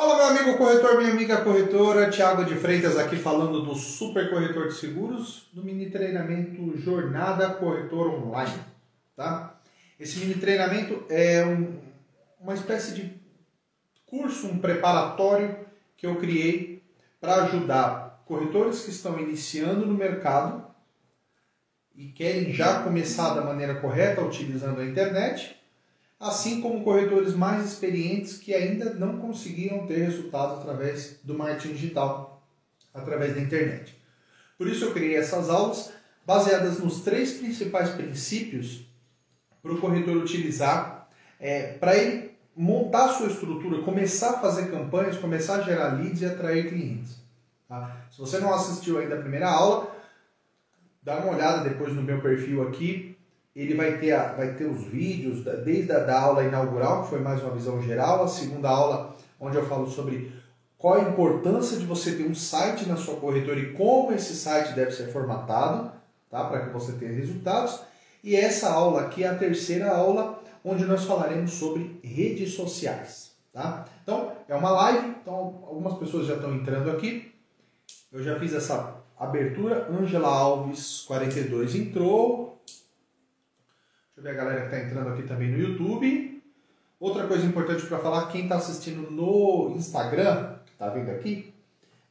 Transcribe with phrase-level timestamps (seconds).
[0.00, 4.68] Fala meu amigo corretor, minha amiga corretora, Thiago de Freitas aqui falando do Super Corretor
[4.68, 8.60] de Seguros, do mini treinamento Jornada Corretor Online,
[9.14, 9.60] tá?
[9.98, 11.78] Esse mini treinamento é um,
[12.40, 13.12] uma espécie de
[14.06, 15.54] curso, um preparatório
[15.98, 16.82] que eu criei
[17.20, 20.64] para ajudar corretores que estão iniciando no mercado
[21.94, 25.59] e querem já começar da maneira correta utilizando a internet
[26.20, 32.46] assim como corretores mais experientes que ainda não conseguiram ter resultados através do marketing digital,
[32.92, 33.98] através da internet.
[34.58, 35.90] Por isso eu criei essas aulas
[36.26, 38.86] baseadas nos três principais princípios
[39.62, 45.56] para o corretor utilizar é, para ele montar sua estrutura, começar a fazer campanhas, começar
[45.56, 47.16] a gerar leads e atrair clientes.
[47.66, 47.96] Tá?
[48.10, 49.96] Se você não assistiu ainda a primeira aula,
[51.02, 53.09] dá uma olhada depois no meu perfil aqui,
[53.54, 57.20] ele vai ter, a, vai ter os vídeos, desde a da aula inaugural, que foi
[57.20, 60.32] mais uma visão geral, a segunda aula, onde eu falo sobre
[60.78, 64.72] qual a importância de você ter um site na sua corretora e como esse site
[64.72, 65.92] deve ser formatado,
[66.30, 66.44] tá?
[66.44, 67.80] para que você tenha resultados.
[68.22, 73.32] E essa aula aqui é a terceira aula, onde nós falaremos sobre redes sociais.
[73.52, 73.84] Tá?
[74.02, 75.34] Então, é uma live, então
[75.66, 77.32] algumas pessoas já estão entrando aqui.
[78.12, 79.88] Eu já fiz essa abertura.
[79.90, 82.49] Angela Alves, 42, entrou.
[84.20, 86.42] Deixa eu ver a galera que está entrando aqui também no YouTube.
[86.98, 91.54] Outra coisa importante para falar, quem está assistindo no Instagram, está vendo aqui,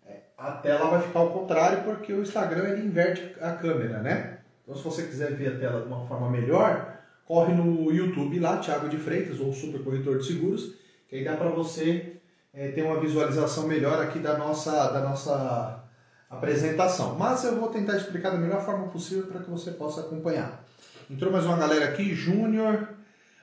[0.08, 4.40] é, a tela vai ficar ao contrário porque o Instagram ele inverte a câmera, né?
[4.64, 8.58] Então se você quiser ver a tela de uma forma melhor, corre no YouTube lá,
[8.58, 10.74] Thiago de Freitas ou Super Corretor de Seguros,
[11.08, 12.16] que aí dá para você
[12.52, 15.84] é, ter uma visualização melhor aqui da nossa, da nossa
[16.28, 17.14] apresentação.
[17.20, 20.64] Mas eu vou tentar explicar da melhor forma possível para que você possa acompanhar.
[21.10, 22.88] Entrou mais uma galera aqui, Júnior,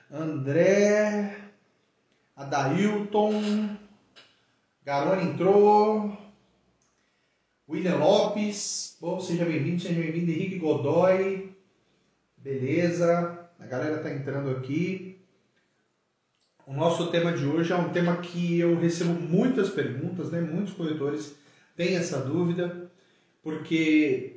[0.09, 1.37] André,
[2.33, 3.77] Adailton,
[4.85, 6.17] Garone entrou,
[7.67, 11.53] William Lopes, bom, seja bem-vindo, seja bem-vindo, Henrique Godoy,
[12.37, 15.19] beleza, a galera tá entrando aqui.
[16.65, 20.39] O nosso tema de hoje é um tema que eu recebo muitas perguntas, né?
[20.39, 21.35] Muitos corretores
[21.75, 22.89] têm essa dúvida,
[23.43, 24.36] porque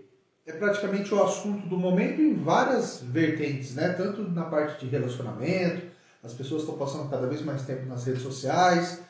[0.51, 3.91] é praticamente o assunto do momento em várias vertentes, né?
[3.91, 5.87] Tanto na parte de relacionamento,
[6.23, 9.01] as pessoas estão passando cada vez mais tempo nas redes sociais.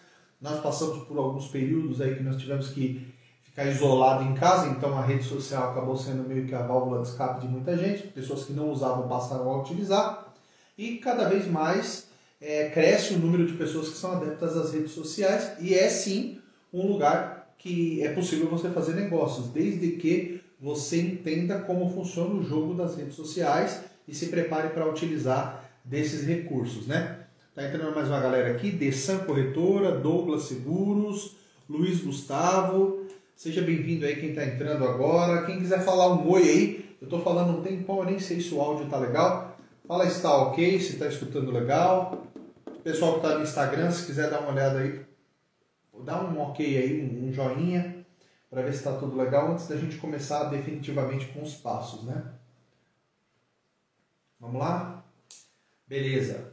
[0.40, 3.12] Nós passamos por alguns períodos aí que nós tivemos que
[3.42, 7.08] ficar isolado em casa, então a rede social acabou sendo meio que a válvula de
[7.08, 8.06] escape de muita gente.
[8.08, 10.32] Pessoas que não usavam passaram a utilizar
[10.76, 12.08] e cada vez mais
[12.40, 16.38] é, cresce o número de pessoas que são adeptas às redes sociais e é sim
[16.72, 22.42] um lugar que é possível você fazer negócios, desde que você entenda como funciona o
[22.42, 27.20] jogo das redes sociais e se prepare para utilizar desses recursos, né?
[27.54, 31.36] Tá entrando mais uma galera aqui, Dessan Corretora, Douglas Seguros,
[31.68, 35.46] Luiz Gustavo, seja bem-vindo aí quem está entrando agora.
[35.46, 38.54] Quem quiser falar um oi aí, eu estou falando um tempão, eu nem sei se
[38.54, 39.58] o áudio tá legal.
[39.88, 42.26] Fala se está ok, se está escutando legal.
[42.84, 45.00] Pessoal que está no Instagram, se quiser dar uma olhada aí,
[46.04, 47.99] dá um ok aí, um joinha
[48.50, 52.34] para ver se está tudo legal antes da gente começar definitivamente com os passos, né?
[54.40, 55.04] Vamos lá?
[55.86, 56.52] Beleza.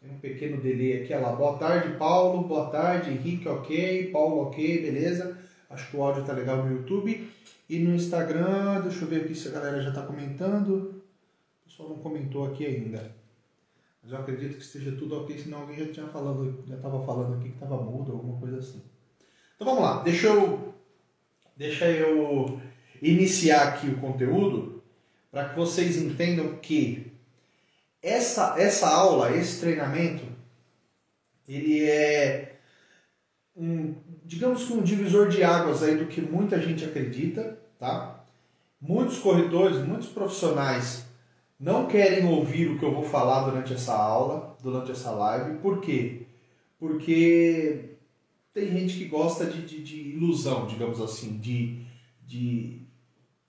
[0.00, 1.36] Tem um pequeno delay aqui, olha lá.
[1.36, 2.46] Boa tarde, Paulo.
[2.48, 4.10] Boa tarde, Henrique, ok.
[4.10, 5.38] Paulo, ok, beleza.
[5.70, 7.30] Acho que o áudio tá legal no YouTube.
[7.68, 11.02] E no Instagram, deixa eu ver aqui se a galera já está comentando.
[11.60, 13.14] O pessoal não comentou aqui ainda.
[14.02, 17.34] Mas eu acredito que esteja tudo ok, senão alguém já tinha falando, já estava falando
[17.34, 18.82] aqui que estava mudo, alguma coisa assim.
[19.58, 20.72] Então vamos lá, deixa eu,
[21.56, 22.60] deixa eu
[23.02, 24.80] iniciar aqui o conteúdo
[25.32, 27.10] para que vocês entendam que
[28.00, 30.22] essa, essa aula, esse treinamento,
[31.48, 32.60] ele é
[33.56, 38.24] um, digamos que um divisor de águas aí do que muita gente acredita, tá?
[38.80, 41.04] Muitos corretores, muitos profissionais
[41.58, 45.80] não querem ouvir o que eu vou falar durante essa aula, durante essa live, por
[45.80, 46.28] quê?
[46.78, 47.97] Porque
[48.58, 51.84] tem gente que gosta de, de, de ilusão, digamos assim, de,
[52.26, 52.82] de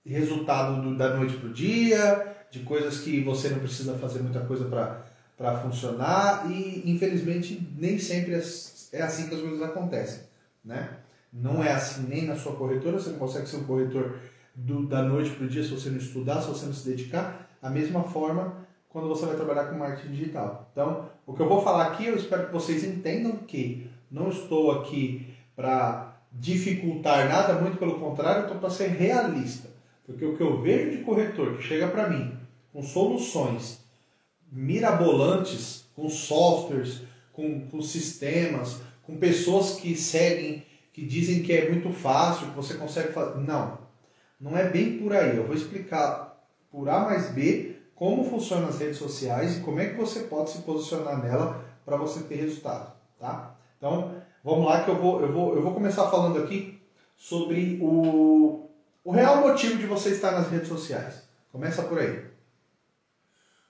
[0.04, 4.40] resultado do, da noite para o dia, de coisas que você não precisa fazer muita
[4.40, 4.64] coisa
[5.36, 8.42] para funcionar e infelizmente nem sempre é,
[8.92, 10.24] é assim que as coisas acontecem,
[10.64, 10.98] né?
[11.32, 14.18] Não é assim nem na sua corretora, você não consegue ser um corretor
[14.54, 17.48] do, da noite para o dia se você não estudar, se você não se dedicar.
[17.62, 20.68] A mesma forma quando você vai trabalhar com marketing digital.
[20.72, 24.70] Então, o que eu vou falar aqui, eu espero que vocês entendam que não estou
[24.72, 29.68] aqui para dificultar nada, muito pelo contrário, estou para ser realista.
[30.04, 32.36] Porque o que eu vejo de corretor que chega para mim
[32.72, 33.80] com soluções
[34.50, 37.02] mirabolantes, com softwares,
[37.32, 42.74] com com, sistemas, com pessoas que seguem, que dizem que é muito fácil, que você
[42.74, 43.40] consegue fazer.
[43.40, 43.78] Não,
[44.40, 45.36] não é bem por aí.
[45.36, 49.86] Eu vou explicar por A mais B como funcionam as redes sociais e como é
[49.86, 53.56] que você pode se posicionar nela para você ter resultado, tá?
[53.80, 54.12] Então,
[54.44, 56.78] vamos lá que eu vou, eu vou, eu vou começar falando aqui
[57.16, 58.68] sobre o,
[59.02, 61.22] o real motivo de você estar nas redes sociais.
[61.50, 62.26] Começa por aí.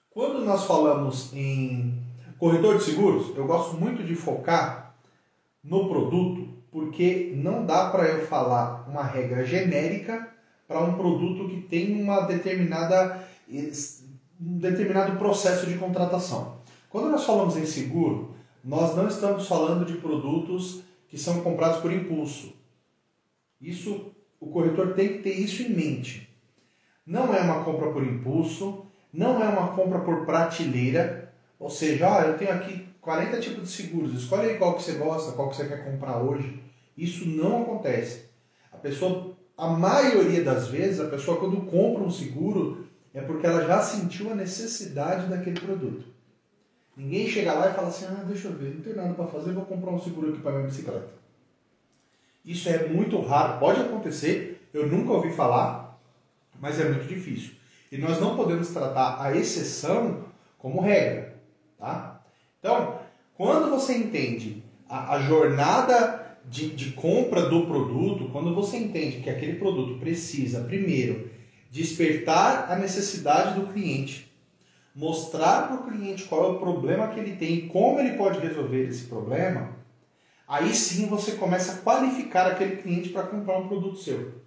[0.09, 1.97] Quando nós falamos em
[2.37, 4.95] corretor de seguros, eu gosto muito de focar
[5.63, 10.27] no produto, porque não dá para eu falar uma regra genérica
[10.67, 16.57] para um produto que tem uma determinada um determinado processo de contratação.
[16.89, 21.91] Quando nós falamos em seguro, nós não estamos falando de produtos que são comprados por
[21.91, 22.53] impulso.
[23.59, 26.29] Isso o corretor tem que ter isso em mente.
[27.05, 32.25] Não é uma compra por impulso, não é uma compra por prateleira, ou seja, ah,
[32.27, 35.55] eu tenho aqui 40 tipos de seguros, escolhe aí qual que você gosta, qual que
[35.55, 36.61] você quer comprar hoje.
[36.97, 38.25] Isso não acontece.
[38.71, 43.65] A pessoa, a maioria das vezes, a pessoa quando compra um seguro é porque ela
[43.65, 46.05] já sentiu a necessidade daquele produto.
[46.95, 49.53] Ninguém chega lá e fala assim, ah, deixa eu ver, não tem nada para fazer,
[49.53, 51.09] vou comprar um seguro aqui para minha bicicleta.
[52.43, 55.99] Isso é muito raro, pode acontecer, eu nunca ouvi falar,
[56.59, 57.53] mas é muito difícil.
[57.91, 60.25] E nós não podemos tratar a exceção
[60.57, 61.35] como regra,
[61.77, 62.21] tá?
[62.59, 62.99] Então,
[63.35, 69.29] quando você entende a, a jornada de, de compra do produto, quando você entende que
[69.29, 71.29] aquele produto precisa, primeiro,
[71.69, 74.30] despertar a necessidade do cliente,
[74.95, 78.39] mostrar para o cliente qual é o problema que ele tem e como ele pode
[78.39, 79.69] resolver esse problema,
[80.47, 84.41] aí sim você começa a qualificar aquele cliente para comprar um produto seu.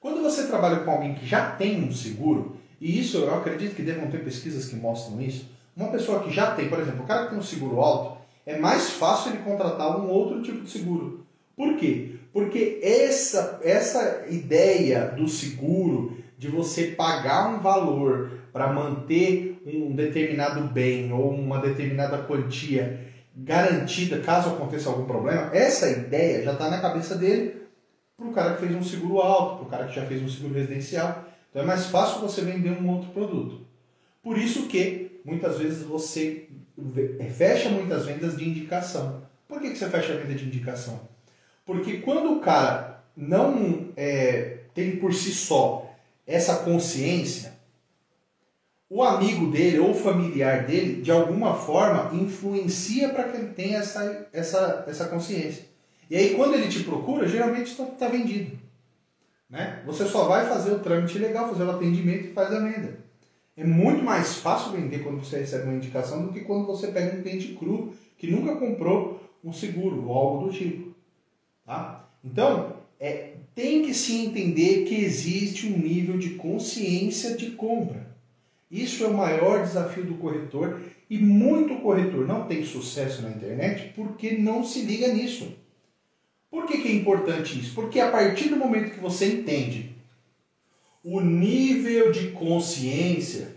[0.00, 3.82] Quando você trabalha com alguém que já tem um seguro, e isso eu acredito que
[3.82, 7.24] devam ter pesquisas que mostram isso, uma pessoa que já tem, por exemplo, o cara
[7.24, 11.26] que tem um seguro alto, é mais fácil ele contratar um outro tipo de seguro.
[11.56, 12.14] Por quê?
[12.32, 20.62] Porque essa, essa ideia do seguro, de você pagar um valor para manter um determinado
[20.62, 26.80] bem ou uma determinada quantia garantida caso aconteça algum problema, essa ideia já está na
[26.80, 27.62] cabeça dele
[28.16, 30.28] para o cara que fez um seguro alto, para o cara que já fez um
[30.28, 31.24] seguro residencial.
[31.50, 33.66] Então é mais fácil você vender um outro produto.
[34.22, 36.48] Por isso que muitas vezes você
[37.36, 39.22] fecha muitas vendas de indicação.
[39.46, 41.00] Por que, que você fecha a venda de indicação?
[41.64, 45.94] Porque quando o cara não é, tem por si só
[46.26, 47.57] essa consciência,
[48.90, 54.28] o amigo dele ou familiar dele, de alguma forma, influencia para que ele tenha essa,
[54.32, 55.64] essa, essa consciência.
[56.10, 58.58] E aí, quando ele te procura, geralmente está tá vendido.
[59.48, 59.82] Né?
[59.84, 62.98] Você só vai fazer o trâmite legal, fazer o atendimento e faz a venda.
[63.56, 67.16] É muito mais fácil vender quando você recebe uma indicação do que quando você pega
[67.16, 70.94] um cliente cru que nunca comprou um seguro ou algo do tipo.
[71.66, 72.08] Tá?
[72.24, 78.07] Então, é, tem que se entender que existe um nível de consciência de compra.
[78.70, 83.92] Isso é o maior desafio do corretor e muito corretor não tem sucesso na internet
[83.94, 85.56] porque não se liga nisso.
[86.50, 87.74] Por que, que é importante isso?
[87.74, 89.96] Porque a partir do momento que você entende
[91.02, 93.56] o nível de consciência,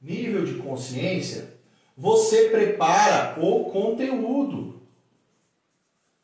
[0.00, 1.56] nível de consciência,
[1.96, 4.82] você prepara o conteúdo.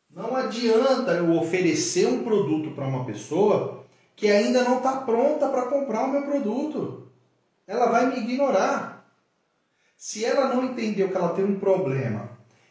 [0.09, 3.82] Não adianta eu oferecer um produto para uma pessoa
[4.15, 7.11] que ainda não está pronta para comprar o meu produto.
[7.67, 9.05] Ela vai me ignorar.
[9.97, 12.29] Se ela não entendeu que ela tem um problema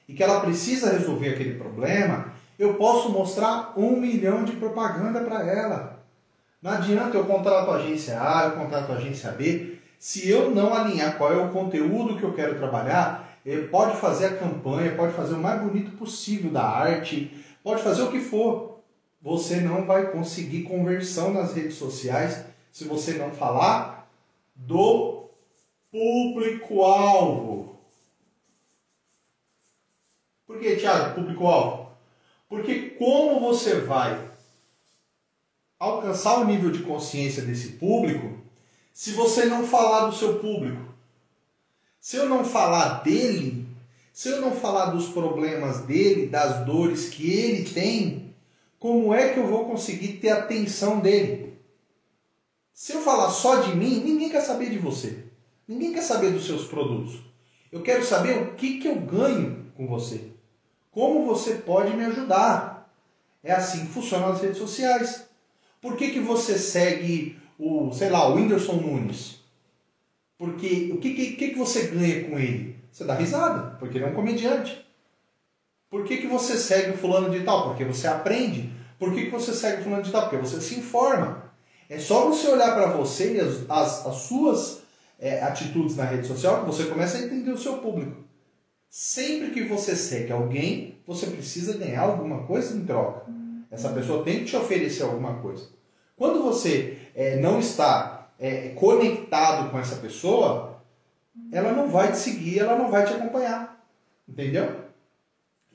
[0.08, 5.46] e que ela precisa resolver aquele problema, eu posso mostrar um milhão de propaganda para
[5.46, 6.04] ela.
[6.60, 9.78] Não adianta eu contrato a agência A, eu contrato a agência B.
[9.98, 13.36] Se eu não alinhar qual é o conteúdo que eu quero trabalhar,
[13.70, 17.34] pode fazer a campanha, pode fazer o mais bonito possível da arte,
[17.64, 18.71] pode fazer o que for.
[19.22, 24.10] Você não vai conseguir conversão nas redes sociais se você não falar
[24.54, 25.28] do
[25.92, 27.78] público-alvo.
[30.46, 31.92] Por que, Thiago, público-alvo?
[32.48, 34.30] Porque como você vai
[35.78, 38.38] alcançar o nível de consciência desse público
[38.92, 40.92] se você não falar do seu público?
[42.00, 43.66] Se eu não falar dele,
[44.12, 48.31] se eu não falar dos problemas dele, das dores que ele tem,
[48.82, 51.56] como é que eu vou conseguir ter atenção dele?
[52.74, 55.26] Se eu falar só de mim, ninguém quer saber de você.
[55.68, 57.20] Ninguém quer saber dos seus produtos.
[57.70, 60.32] Eu quero saber o que, que eu ganho com você.
[60.90, 62.92] Como você pode me ajudar.
[63.40, 65.28] É assim que funcionam as redes sociais.
[65.80, 69.36] Por que, que você segue o, sei lá, o Whindersson Nunes?
[70.36, 72.76] Porque o que, que, que você ganha com ele?
[72.90, 74.84] Você dá risada, porque ele é um comediante.
[75.92, 77.68] Por que, que você segue o fulano de tal?
[77.68, 78.72] Porque você aprende.
[78.98, 80.22] Por que, que você segue o fulano de tal?
[80.22, 81.52] Porque você se informa.
[81.86, 84.80] É só você olhar para você e as, as, as suas
[85.20, 88.24] é, atitudes na rede social que você começa a entender o seu público.
[88.88, 93.26] Sempre que você segue alguém, você precisa ganhar alguma coisa em troca.
[93.70, 95.68] Essa pessoa tem que te oferecer alguma coisa.
[96.16, 100.82] Quando você é, não está é, conectado com essa pessoa,
[101.52, 103.86] ela não vai te seguir, ela não vai te acompanhar.
[104.26, 104.90] Entendeu?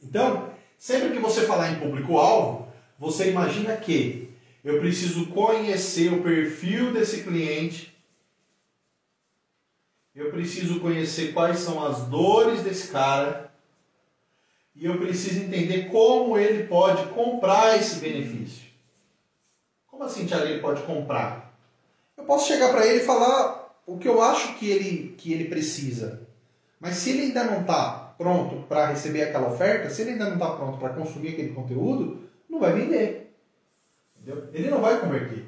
[0.02, 2.68] Então, sempre que você falar em público-alvo,
[3.00, 4.30] você imagina que
[4.64, 7.96] eu preciso conhecer o perfil desse cliente,
[10.16, 13.52] eu preciso conhecer quais são as dores desse cara
[14.76, 18.68] e eu preciso entender como ele pode comprar esse benefício.
[19.86, 21.56] Como assim, Tiago, ele pode comprar?
[22.16, 25.46] Eu posso chegar para ele e falar o que eu acho que ele, que ele
[25.46, 26.28] precisa.
[26.80, 30.34] Mas se ele ainda não está pronto para receber aquela oferta, se ele ainda não
[30.34, 33.34] está pronto para consumir aquele conteúdo, não vai vender.
[34.16, 34.50] Entendeu?
[34.54, 35.46] Ele não vai converter.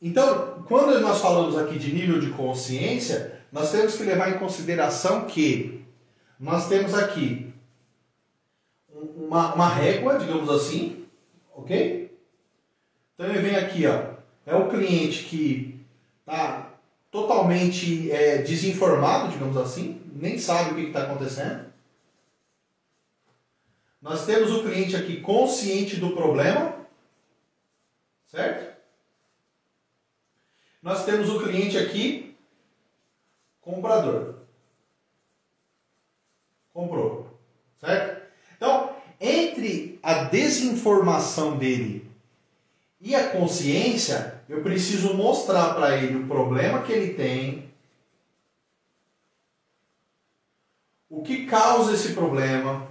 [0.00, 5.26] Então, quando nós falamos aqui de nível de consciência, nós temos que levar em consideração
[5.26, 5.84] que
[6.38, 7.52] nós temos aqui
[8.88, 11.04] uma, uma régua, digamos assim,
[11.54, 12.18] ok?
[13.14, 14.14] Então ele vem aqui, ó,
[14.46, 15.84] é o cliente que
[16.20, 16.69] está
[17.10, 21.70] totalmente é, desinformado, digamos assim, nem sabe o que está acontecendo.
[24.00, 26.86] Nós temos o cliente aqui consciente do problema,
[28.28, 28.78] certo?
[30.82, 32.34] Nós temos o cliente aqui
[33.60, 34.36] comprador.
[36.72, 37.38] Comprou,
[37.78, 38.22] certo?
[38.56, 42.10] Então, entre a desinformação dele
[42.98, 47.72] e a consciência, eu preciso mostrar para ele o problema que ele tem,
[51.08, 52.88] o que causa esse problema,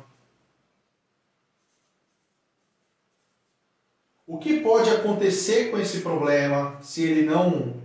[4.25, 7.81] o que pode acontecer com esse problema se ele não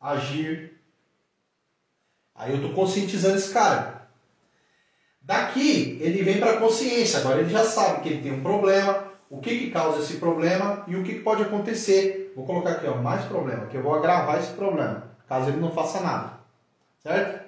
[0.00, 0.76] agir.
[2.34, 4.08] Aí eu estou conscientizando esse cara.
[5.22, 9.15] Daqui ele vem para a consciência, agora ele já sabe que ele tem um problema,
[9.28, 12.32] o que, que causa esse problema e o que, que pode acontecer.
[12.36, 15.72] Vou colocar aqui, ó, mais problema, que eu vou agravar esse problema, caso ele não
[15.72, 16.38] faça nada.
[17.02, 17.46] Certo?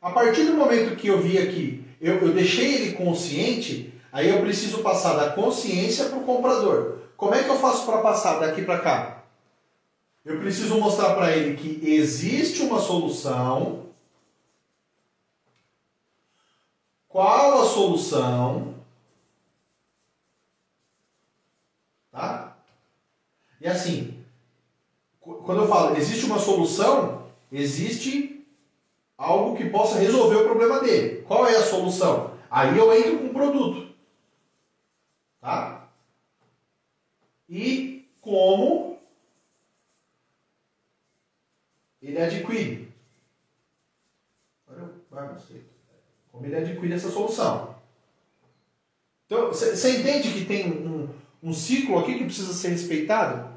[0.00, 4.40] A partir do momento que eu vi aqui, eu, eu deixei ele consciente, aí eu
[4.40, 6.98] preciso passar da consciência para o comprador.
[7.16, 9.24] Como é que eu faço para passar daqui para cá?
[10.24, 13.86] Eu preciso mostrar para ele que existe uma solução.
[17.08, 18.74] Qual a solução?
[22.12, 22.56] Tá?
[23.60, 24.24] E assim,
[25.20, 28.46] quando eu falo existe uma solução, existe
[29.16, 31.22] algo que possa resolver o problema dele.
[31.22, 32.36] Qual é a solução?
[32.50, 33.94] Aí eu entro com o produto.
[35.40, 35.88] Tá?
[37.48, 38.98] E como
[42.00, 42.92] ele adquire.
[46.30, 47.76] Como ele adquire essa solução.
[49.26, 51.08] Então, você entende que tem um,
[51.42, 53.48] um ciclo aqui que precisa ser respeitado?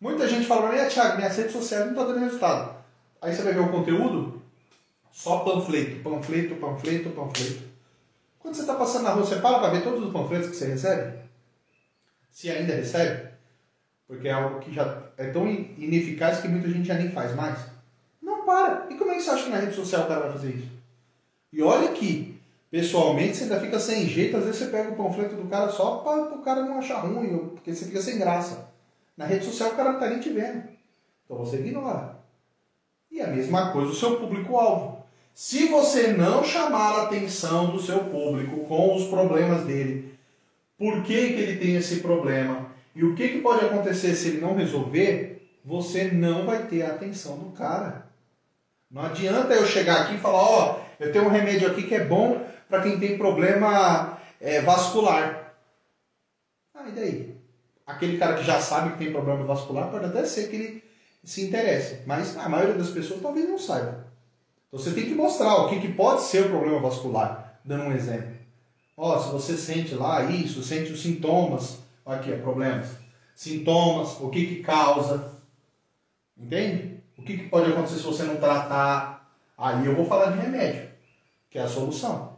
[0.00, 2.78] Muita gente fala mim, ah, Thiago, minhas redes sociais não estão tá dando resultado.
[3.20, 4.40] Aí você vai ver o conteúdo,
[5.10, 7.62] só panfleto, panfleto, panfleto, panfleto.
[8.38, 10.66] Quando você está passando na rua, você para para ver todos os panfletos que você
[10.66, 11.18] recebe?
[12.30, 13.28] Se ainda recebe?
[14.06, 17.58] Porque é algo que já é tão ineficaz que muita gente já nem faz mais.
[18.22, 18.86] Não para.
[18.88, 20.68] E como é que você acha que na rede social o cara vai fazer isso?
[21.52, 22.37] E olha que,
[22.70, 24.36] pessoalmente, você ainda fica sem jeito.
[24.36, 27.50] Às vezes você pega o panfleto do cara só para o cara não achar ruim,
[27.54, 28.68] porque você fica sem graça.
[29.16, 30.64] Na rede social o cara não está nem te vendo.
[31.24, 32.16] Então você ignora.
[33.10, 34.98] E a mesma coisa o seu público-alvo.
[35.34, 40.18] Se você não chamar a atenção do seu público com os problemas dele,
[40.76, 44.40] por que, que ele tem esse problema e o que, que pode acontecer se ele
[44.40, 48.06] não resolver, você não vai ter a atenção do cara.
[48.90, 51.94] Não adianta eu chegar aqui e falar, ó, oh, eu tenho um remédio aqui que
[51.94, 55.54] é bom para quem tem problema é, vascular.
[56.74, 57.36] Ah, e daí?
[57.86, 60.84] Aquele cara que já sabe que tem problema vascular pode até ser que ele
[61.24, 64.06] se interesse, mas a maioria das pessoas talvez não saiba.
[64.68, 67.92] Então você tem que mostrar o que, que pode ser o problema vascular, dando um
[67.92, 68.36] exemplo.
[68.96, 72.88] Ó, se você sente lá isso, sente os sintomas, aqui, ó, problemas.
[73.34, 75.32] Sintomas, o que que causa,
[76.36, 77.00] entende?
[77.16, 79.32] O que, que pode acontecer se você não tratar?
[79.56, 80.88] Aí eu vou falar de remédio,
[81.50, 82.37] que é a solução.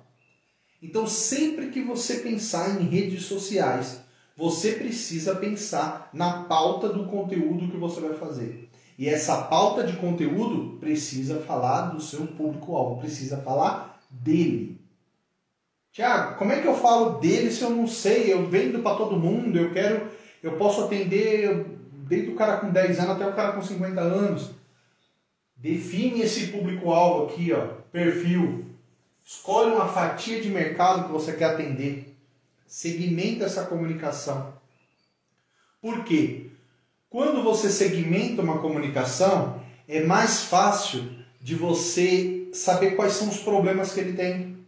[0.82, 4.00] Então, sempre que você pensar em redes sociais,
[4.36, 8.70] você precisa pensar na pauta do conteúdo que você vai fazer.
[8.98, 14.80] E essa pauta de conteúdo precisa falar do seu público-alvo, precisa falar dele.
[15.92, 18.32] Tiago, como é que eu falo dele se eu não sei?
[18.32, 20.08] Eu vendo para todo mundo, eu quero,
[20.42, 21.66] eu posso atender
[22.08, 24.50] desde o cara com 10 anos até o cara com 50 anos.
[25.56, 28.69] Define esse público-alvo aqui, ó, perfil.
[29.24, 32.16] Escolhe uma fatia de mercado que você quer atender.
[32.66, 34.52] Segmenta essa comunicação.
[35.80, 36.50] Por quê?
[37.08, 41.10] Quando você segmenta uma comunicação, é mais fácil
[41.40, 44.58] de você saber quais são os problemas que ele tem.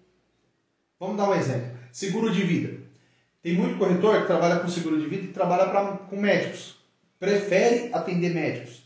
[0.99, 1.79] Vamos dar um exemplo.
[1.93, 2.81] Seguro de vida.
[3.43, 6.77] Tem muito corretor que trabalha com seguro de vida e trabalha pra, com médicos.
[7.19, 8.83] Prefere atender médicos.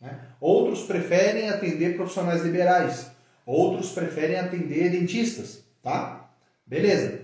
[0.00, 0.18] Né?
[0.40, 3.09] Outros preferem atender profissionais liberais.
[3.50, 5.64] Outros preferem atender dentistas.
[5.82, 6.30] Tá?
[6.64, 7.22] Beleza.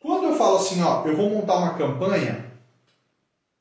[0.00, 2.50] Quando eu falo assim, ó, eu vou montar uma campanha,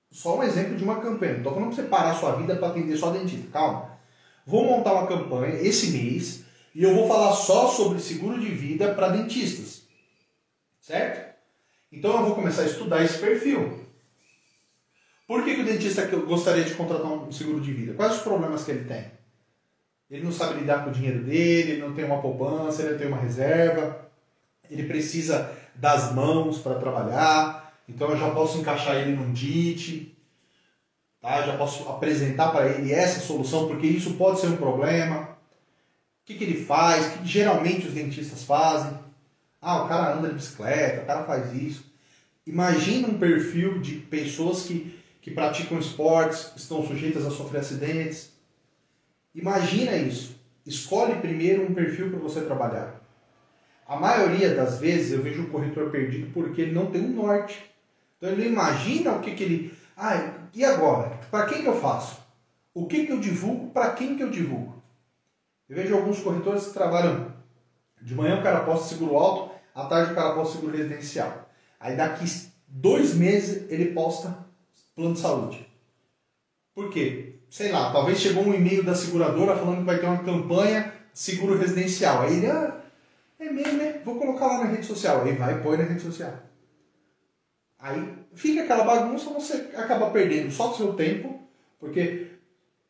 [0.10, 1.34] só um exemplo de uma campanha.
[1.34, 3.52] Não estou falando para você parar sua vida para atender só dentista.
[3.52, 4.00] Calma.
[4.46, 8.94] Vou montar uma campanha esse mês e eu vou falar só sobre seguro de vida
[8.94, 9.82] para dentistas.
[10.80, 11.36] Certo?
[11.92, 13.86] Então eu vou começar a estudar esse perfil.
[15.28, 17.96] Por que, que o dentista gostaria de contratar um seguro de vida?
[17.96, 19.25] Quais os problemas que ele tem?
[20.10, 22.98] Ele não sabe lidar com o dinheiro dele, ele não tem uma poupança, ele não
[22.98, 24.08] tem uma reserva,
[24.70, 30.16] ele precisa das mãos para trabalhar, então eu já posso encaixar ele num DIT,
[31.20, 31.42] tá?
[31.42, 35.36] já posso apresentar para ele essa solução, porque isso pode ser um problema.
[36.22, 37.08] O que, que ele faz?
[37.08, 38.98] O que geralmente os dentistas fazem?
[39.62, 41.86] Ah, o cara anda de bicicleta, o cara faz isso.
[42.46, 48.35] Imagina um perfil de pessoas que, que praticam esportes, estão sujeitas a sofrer acidentes.
[49.36, 50.40] Imagina isso.
[50.66, 53.02] Escolhe primeiro um perfil para você trabalhar.
[53.86, 57.70] A maioria das vezes eu vejo o corretor perdido porque ele não tem um norte.
[58.18, 59.78] Então ele imagina o que, que ele.
[59.96, 61.10] Ah, e agora?
[61.30, 62.20] Para quem que eu faço?
[62.74, 63.70] O que, que eu divulgo?
[63.70, 64.82] Para quem que eu divulgo?
[65.70, 67.34] Eu vejo alguns corretores que trabalham
[68.02, 71.50] de manhã o cara posta seguro alto, à tarde o cara posta seguro residencial.
[71.80, 72.26] Aí daqui
[72.68, 74.46] dois meses ele posta
[74.96, 75.68] plano de saúde.
[76.74, 77.40] Por quê?
[77.56, 81.18] Sei lá, talvez chegou um e-mail da seguradora falando que vai ter uma campanha de
[81.18, 82.24] seguro residencial.
[82.24, 82.82] Aí ele, ah,
[83.40, 84.02] é mesmo, né?
[84.04, 85.24] Vou colocar lá na rede social.
[85.24, 86.34] Aí vai e põe na rede social.
[87.80, 91.48] Aí fica aquela bagunça, você acaba perdendo só o seu tempo,
[91.80, 92.28] porque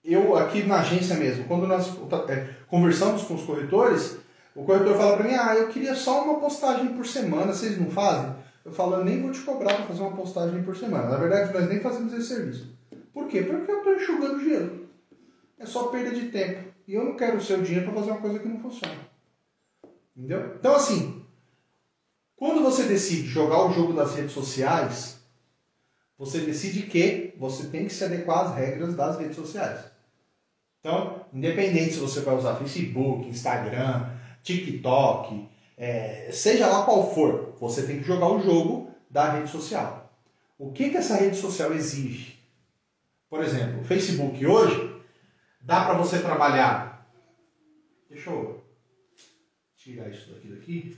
[0.03, 1.87] eu aqui na agência mesmo, quando nós
[2.27, 4.17] é, conversamos com os corretores,
[4.55, 7.91] o corretor fala para mim, ah, eu queria só uma postagem por semana, vocês não
[7.91, 8.33] fazem?
[8.65, 11.07] Eu falo, eu nem vou te cobrar para fazer uma postagem por semana.
[11.07, 12.74] Na verdade, nós nem fazemos esse serviço.
[13.15, 13.43] Por quê?
[13.43, 14.89] Porque eu estou enxugando gelo.
[15.57, 16.69] É só perda de tempo.
[16.85, 18.93] E eu não quero o seu dinheiro para fazer uma coisa que não funciona.
[20.13, 20.57] Entendeu?
[20.59, 21.25] Então, assim,
[22.35, 25.17] quando você decide jogar o jogo das redes sociais,
[26.17, 29.85] você decide que você tem que se adequar às regras das redes sociais.
[30.81, 34.09] Então, independente se você vai usar Facebook, Instagram,
[34.43, 35.47] TikTok,
[35.77, 40.13] é, seja lá qual for, você tem que jogar o jogo da rede social.
[40.59, 42.34] O que, que essa rede social exige?
[43.29, 45.01] Por exemplo, Facebook hoje
[45.61, 47.07] dá para você trabalhar.
[48.09, 48.63] Deixa eu
[49.75, 50.97] tirar isso daqui daqui.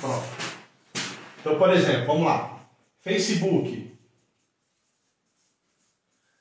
[0.00, 0.26] Pronto.
[1.40, 2.60] Então, por exemplo, vamos lá.
[3.00, 3.96] Facebook.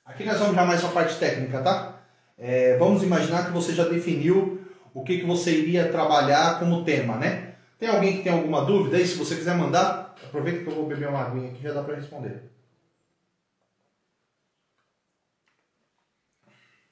[0.03, 1.99] Aqui nós vamos já mais a parte técnica, tá?
[2.37, 4.63] É, vamos imaginar que você já definiu
[4.93, 7.55] o que, que você iria trabalhar como tema, né?
[7.79, 9.05] Tem alguém que tem alguma dúvida aí?
[9.05, 10.04] Se você quiser mandar,
[10.35, 12.43] aproveita que eu vou beber uma aguinha aqui já dá para responder.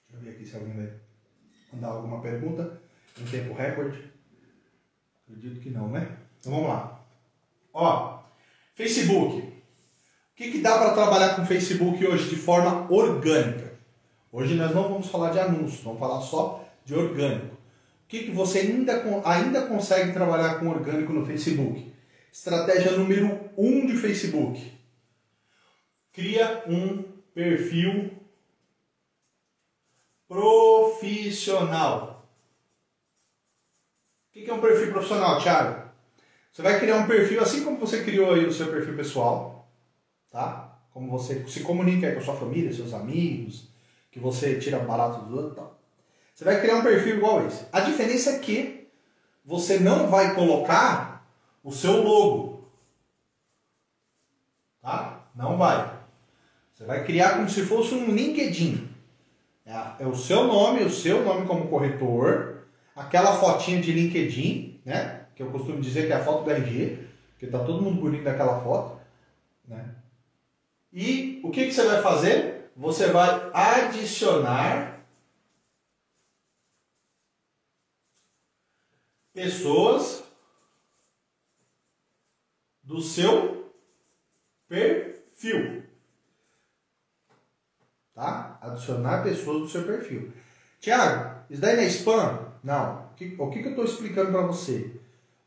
[0.08, 0.94] Deixa eu ver aqui se alguém vai
[1.74, 2.82] mandar alguma pergunta
[3.20, 4.12] em tempo recorde.
[5.28, 6.18] Acredito que não, né?
[6.40, 7.06] Então vamos lá.
[7.74, 8.24] Ó,
[8.76, 9.40] Facebook.
[9.40, 13.74] O que, que dá para trabalhar com Facebook hoje de forma orgânica?
[14.32, 17.56] Hoje nós não vamos falar de anúncios, vamos falar só de orgânico.
[17.56, 21.93] O que, que você ainda, ainda consegue trabalhar com orgânico no Facebook?
[22.34, 24.74] Estratégia número 1 um de Facebook.
[26.12, 28.12] Cria um perfil
[30.28, 32.28] profissional.
[34.30, 35.92] O que é um perfil profissional, Thiago?
[36.52, 39.72] Você vai criar um perfil assim como você criou aí o seu perfil pessoal,
[40.32, 40.76] tá?
[40.92, 43.70] Como você se comunica com a sua família, seus amigos,
[44.10, 45.80] que você tira barato dos outros e tal.
[46.34, 47.64] Você vai criar um perfil igual esse.
[47.72, 48.88] A diferença é que
[49.46, 51.13] você não vai colocar
[51.64, 52.70] o seu logo.
[54.82, 55.28] Tá?
[55.34, 56.00] Não vai.
[56.74, 58.90] Você vai criar como se fosse um LinkedIn.
[59.66, 65.28] É, é o seu nome, o seu nome como corretor, aquela fotinha de LinkedIn, né?
[65.36, 68.24] Que eu costumo dizer que é a foto do RG, porque tá todo mundo bonito
[68.24, 69.00] naquela foto,
[69.66, 69.96] né?
[70.92, 72.72] E o que, que você vai fazer?
[72.76, 75.00] Você vai adicionar
[79.34, 80.23] pessoas
[82.84, 83.72] do seu
[84.68, 85.84] perfil.
[88.14, 88.58] Tá?
[88.62, 90.32] Adicionar pessoas do seu perfil.
[90.80, 92.40] Tiago, isso daí não é spam?
[92.64, 93.06] Não.
[93.12, 94.92] O que, o que, eu estou explicando para você?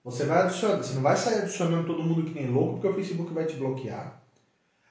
[0.04, 2.94] Você vai adicionar, você não vai sair adicionando todo mundo que nem louco, porque o
[2.94, 4.20] Facebook vai te bloquear.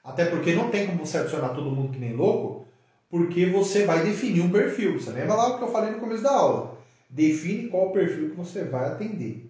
[0.03, 2.67] Até porque não tem como você adicionar todo mundo que nem louco,
[3.09, 4.99] porque você vai definir um perfil.
[4.99, 6.77] Você lembra lá o que eu falei no começo da aula?
[7.09, 9.49] Define qual perfil que você vai atender.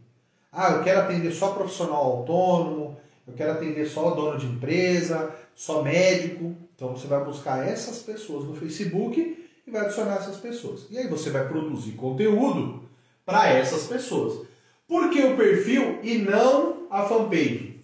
[0.52, 2.85] Ah, eu quero atender só profissional autônomo,
[3.28, 6.56] eu quero atender só dono de empresa, só médico.
[6.76, 10.86] Então você vai buscar essas pessoas no Facebook e vai adicionar essas pessoas.
[10.90, 12.88] E aí você vai produzir conteúdo
[13.26, 14.48] para essas pessoas.
[14.88, 17.84] Por que o perfil e não a fanpage?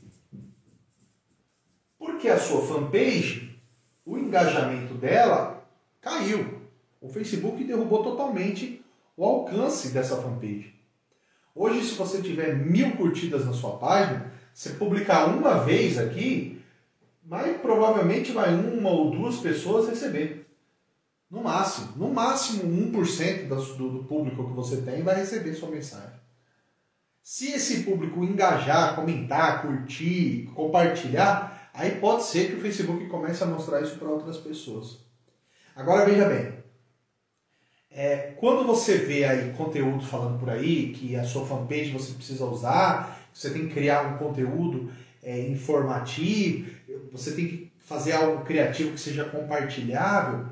[1.97, 3.60] Porque a sua fanpage,
[4.06, 5.67] o engajamento dela
[5.99, 6.62] caiu.
[6.99, 8.84] O Facebook derrubou totalmente
[9.17, 10.75] o alcance dessa fanpage.
[11.54, 16.61] Hoje, se você tiver mil curtidas na sua página, você publicar uma vez aqui,
[17.23, 20.47] vai, provavelmente vai uma ou duas pessoas receber.
[21.29, 21.93] No máximo.
[21.95, 26.19] No máximo 1% do, do público que você tem vai receber sua mensagem.
[27.23, 33.47] Se esse público engajar, comentar, curtir, compartilhar, aí pode ser que o Facebook comece a
[33.47, 34.97] mostrar isso para outras pessoas.
[35.75, 36.61] Agora veja bem,
[37.89, 42.45] é, quando você vê aí conteúdo falando por aí que a sua fanpage você precisa
[42.45, 44.91] usar, você tem que criar um conteúdo
[45.23, 46.71] é, informativo,
[47.11, 50.45] você tem que fazer algo criativo que seja compartilhável,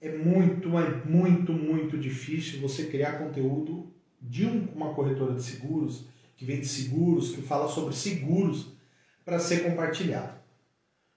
[0.00, 0.68] é muito,
[1.04, 6.06] muito, muito difícil você criar conteúdo de uma corretora de seguros,
[6.36, 8.72] que vende seguros, que fala sobre seguros,
[9.24, 10.32] para ser compartilhado.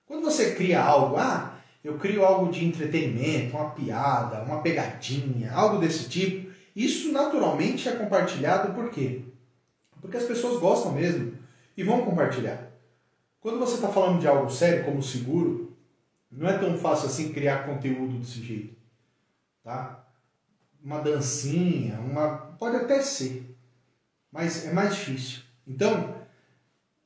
[0.05, 5.79] Quando você cria algo, ah, eu crio algo de entretenimento, uma piada, uma pegadinha, algo
[5.79, 9.21] desse tipo, isso naturalmente é compartilhado por quê?
[10.05, 11.35] Porque as pessoas gostam mesmo
[11.75, 12.71] e vão compartilhar.
[13.41, 15.75] Quando você está falando de algo sério como seguro,
[16.31, 18.75] não é tão fácil assim criar conteúdo desse jeito.
[19.63, 20.05] Tá?
[20.83, 22.37] Uma dancinha, uma.
[22.59, 23.43] Pode até ser,
[24.31, 25.41] mas é mais difícil.
[25.67, 26.15] Então,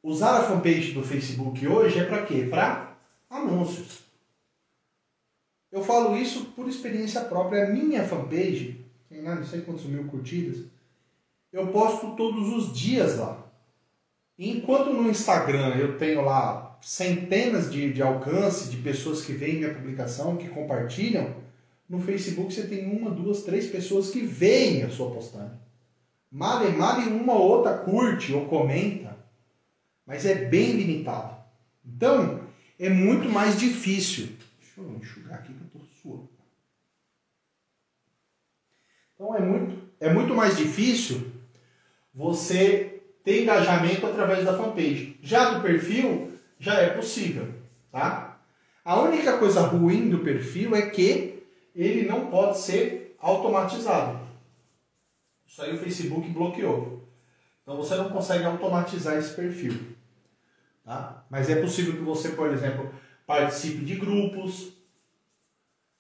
[0.04, 2.48] usar a fanpage do Facebook hoje é para quê?
[2.50, 2.98] Para
[3.30, 4.04] anúncios.
[5.72, 7.64] Eu falo isso por experiência própria.
[7.64, 10.66] A minha fanpage, tem lá não sei quantos mil curtidas,
[11.52, 13.46] eu posto todos os dias lá.
[14.38, 19.74] Enquanto no Instagram eu tenho lá centenas de, de alcance de pessoas que veem minha
[19.74, 21.36] publicação, que compartilham,
[21.88, 25.58] no Facebook você tem uma, duas, três pessoas que veem a sua postagem.
[26.32, 29.18] Male, male uma ou outra curte ou comenta,
[30.06, 31.36] mas é bem limitado.
[31.84, 32.42] Então,
[32.78, 34.30] é muito mais difícil
[34.80, 36.30] Deixa eu enxugar aqui que eu estou suando.
[39.14, 41.32] Então é muito, é muito mais difícil
[42.14, 45.18] você ter engajamento através da fanpage.
[45.22, 47.54] Já do perfil, já é possível.
[47.92, 48.40] Tá?
[48.84, 51.44] A única coisa ruim do perfil é que
[51.76, 54.20] ele não pode ser automatizado.
[55.46, 57.08] Isso aí o Facebook bloqueou.
[57.62, 59.96] Então você não consegue automatizar esse perfil.
[60.84, 61.24] Tá?
[61.30, 62.92] Mas é possível que você, por exemplo,
[63.28, 64.74] participe de grupos,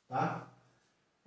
[0.08, 0.49] tá?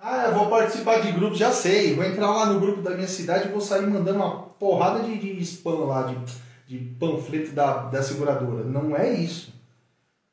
[0.05, 1.95] Ah, eu vou participar de grupos, já sei.
[1.95, 5.17] Vou entrar lá no grupo da minha cidade e vou sair mandando uma porrada de,
[5.17, 6.19] de spam lá, de,
[6.67, 8.65] de panfleto da, da seguradora.
[8.65, 9.55] Não é isso.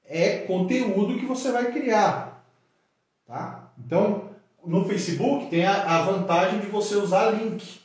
[0.04, 2.44] É conteúdo que você vai criar.
[3.28, 3.72] Tá?
[3.78, 4.32] Então,
[4.66, 7.80] no Facebook tem a, a vantagem de você usar link.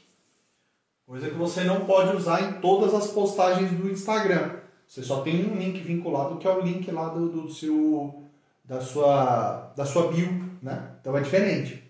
[1.07, 4.53] Coisa que você não pode usar em todas as postagens do Instagram.
[4.89, 8.23] Você só tem um link vinculado que é o link lá do, do seu
[8.65, 10.91] da sua da sua bio, né?
[11.01, 11.85] Então é diferente.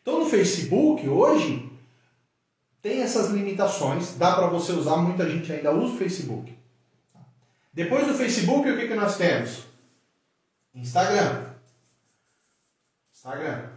[0.00, 1.68] Então no Facebook hoje
[2.80, 6.56] tem essas limitações, dá para você usar, muita gente ainda usa o Facebook.
[7.72, 9.64] Depois do Facebook, o que, que nós temos?
[10.74, 11.50] Instagram.
[13.12, 13.68] Instagram.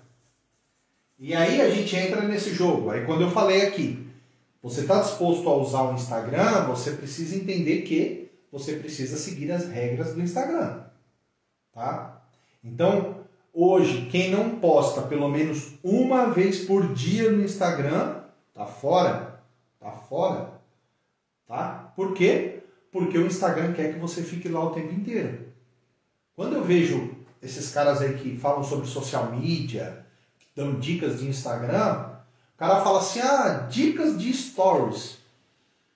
[1.20, 2.92] E aí a gente entra nesse jogo.
[2.92, 4.08] Aí quando eu falei aqui,
[4.62, 9.68] você está disposto a usar o Instagram, você precisa entender que você precisa seguir as
[9.68, 10.84] regras do Instagram.
[11.74, 12.22] Tá?
[12.64, 13.23] Então,
[13.54, 18.22] hoje, quem não posta pelo menos uma vez por dia no Instagram,
[18.54, 19.42] tá fora.
[19.80, 20.62] Tá fora.
[21.48, 21.94] Tá?
[21.96, 22.64] Por quê?
[22.92, 25.48] Porque o Instagram quer que você fique lá o tempo inteiro.
[26.36, 30.06] Quando eu vejo esses caras aí que falam sobre social media,
[30.40, 32.08] que dão dicas de Instagram,
[32.56, 35.18] o cara fala assim: ah, dicas de stories.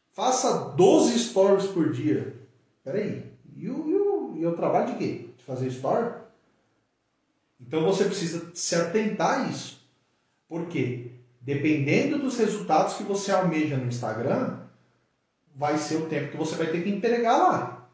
[0.09, 2.35] Faça 12 stories por dia.
[2.83, 3.23] Peraí,
[3.55, 5.27] e o, e o, e o trabalho de quê?
[5.47, 6.11] fazer story?
[7.59, 9.85] Então você precisa se atentar a isso.
[10.47, 11.11] Por quê?
[11.41, 14.59] Dependendo dos resultados que você almeja no Instagram,
[15.55, 17.89] vai ser o tempo que você vai ter que entregar lá.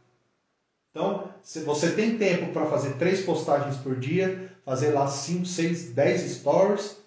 [0.91, 5.91] Então, se você tem tempo para fazer três postagens por dia, fazer lá 5, 6,
[5.91, 6.97] 10 stories,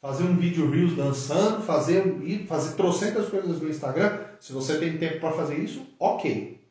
[0.00, 2.02] fazer um vídeo Reels dançando, fazer,
[2.46, 6.63] fazer trocentas coisas no Instagram, se você tem tempo para fazer isso, ok.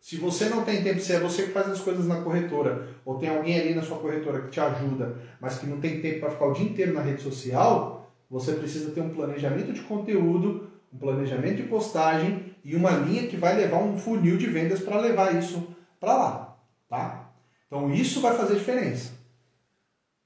[0.00, 3.18] Se você não tem tempo, se é você que faz as coisas na corretora, ou
[3.18, 6.30] tem alguém ali na sua corretora que te ajuda, mas que não tem tempo para
[6.30, 10.98] ficar o dia inteiro na rede social, você precisa ter um planejamento de conteúdo, um
[10.98, 15.34] planejamento de postagem e uma linha que vai levar um funil de vendas para levar
[15.36, 16.58] isso para lá,
[16.88, 17.32] tá?
[17.66, 19.12] Então isso vai fazer diferença.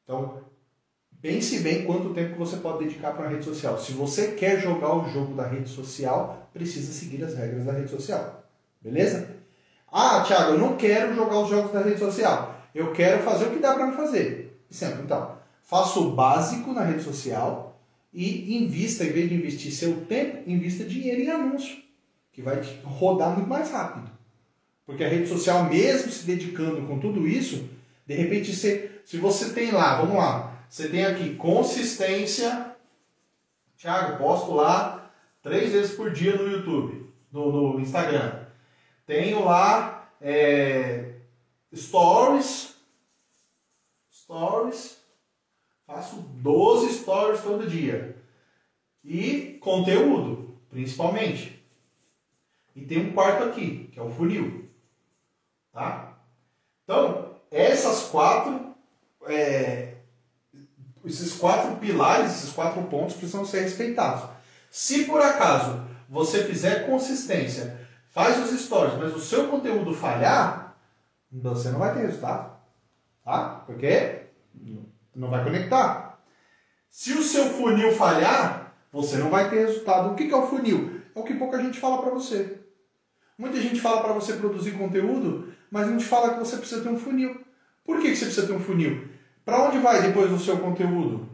[0.05, 0.43] Então
[1.21, 3.79] pense bem quanto tempo você pode dedicar para a rede social.
[3.79, 7.91] Se você quer jogar o jogo da rede social, precisa seguir as regras da rede
[7.91, 8.45] social,
[8.81, 9.42] beleza?
[9.93, 12.57] Ah, Thiago, eu não quero jogar os jogos da rede social.
[12.75, 14.59] Eu quero fazer o que dá para me fazer.
[14.71, 17.79] Sempre, então, faça o básico na rede social
[18.13, 21.77] e invista, em vez de investir seu tempo, invista dinheiro em anúncio,
[22.33, 24.11] que vai rodar muito mais rápido.
[24.87, 27.69] Porque a rede social, mesmo se dedicando com tudo isso,
[28.07, 32.75] de repente, você, se você tem lá, vamos lá, você tem aqui consistência,
[33.77, 35.11] Thiago, posto lá
[35.43, 38.42] três vezes por dia no YouTube, no, no Instagram.
[39.13, 41.17] Tenho lá é,
[41.75, 42.75] stories.
[44.11, 44.97] Stories.
[45.87, 48.17] Faço 12 stories todo dia.
[49.05, 51.63] E conteúdo, principalmente.
[52.75, 54.71] E tem um quarto aqui, que é o funil.
[55.75, 56.17] Tá?
[56.83, 58.75] Então, essas quatro.
[59.27, 59.97] É,
[61.05, 64.31] esses quatro pilares, esses quatro pontos precisam ser respeitados.
[64.71, 67.82] Se por acaso você fizer consistência
[68.13, 70.77] faz os stories, mas o seu conteúdo falhar,
[71.31, 72.53] você não vai ter resultado.
[73.25, 73.63] Tá?
[73.67, 74.27] Porque
[75.15, 76.21] não vai conectar.
[76.89, 80.11] Se o seu funil falhar, você não vai ter resultado.
[80.11, 81.01] O que é o funil?
[81.15, 82.61] É o que pouca gente fala para você.
[83.39, 86.91] Muita gente fala para você produzir conteúdo, mas não te fala que você precisa ter
[86.91, 87.43] um funil.
[87.83, 89.09] Por que você precisa ter um funil?
[89.45, 91.29] Para onde vai depois o seu conteúdo?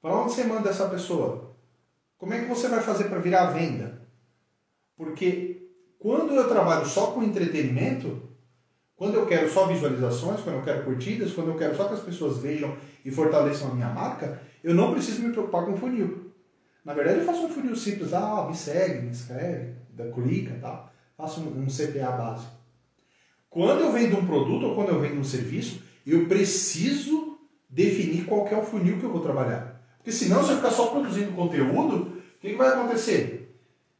[0.00, 1.54] Para onde você manda essa pessoa?
[2.16, 4.00] Como é que você vai fazer para virar venda?
[4.96, 5.49] Porque
[6.00, 8.22] quando eu trabalho só com entretenimento,
[8.96, 12.00] quando eu quero só visualizações, quando eu quero curtidas, quando eu quero só que as
[12.00, 16.32] pessoas vejam e fortaleçam a minha marca, eu não preciso me preocupar com funil.
[16.82, 19.74] Na verdade, eu faço um funil simples, ah, me segue, me inscreve,
[20.14, 20.90] clica tal.
[21.18, 22.50] Faço um, um CPA básico.
[23.50, 28.48] Quando eu vendo um produto ou quando eu vendo um serviço, eu preciso definir qual
[28.48, 29.82] é o funil que eu vou trabalhar.
[29.98, 33.54] Porque senão, se eu ficar só produzindo conteúdo, o que, que vai acontecer?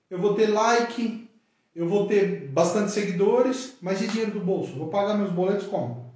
[0.08, 1.29] Eu vou ter like,
[1.74, 4.76] eu vou ter bastante seguidores, mas e dinheiro do bolso?
[4.76, 6.12] Vou pagar meus boletos como?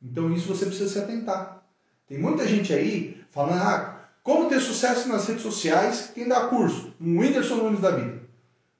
[0.00, 1.66] Então isso você precisa se atentar.
[2.06, 6.94] Tem muita gente aí falando, ah, como ter sucesso nas redes sociais, quem dá curso?
[7.00, 8.22] Um Whindersson Nunes da vida.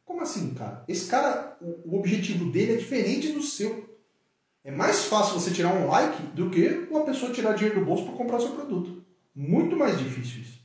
[0.04, 0.84] Como assim, cara?
[0.86, 3.98] Esse cara, o objetivo dele é diferente do seu.
[4.62, 8.04] É mais fácil você tirar um like do que uma pessoa tirar dinheiro do bolso
[8.04, 9.04] para comprar seu produto.
[9.34, 10.60] Muito mais difícil isso.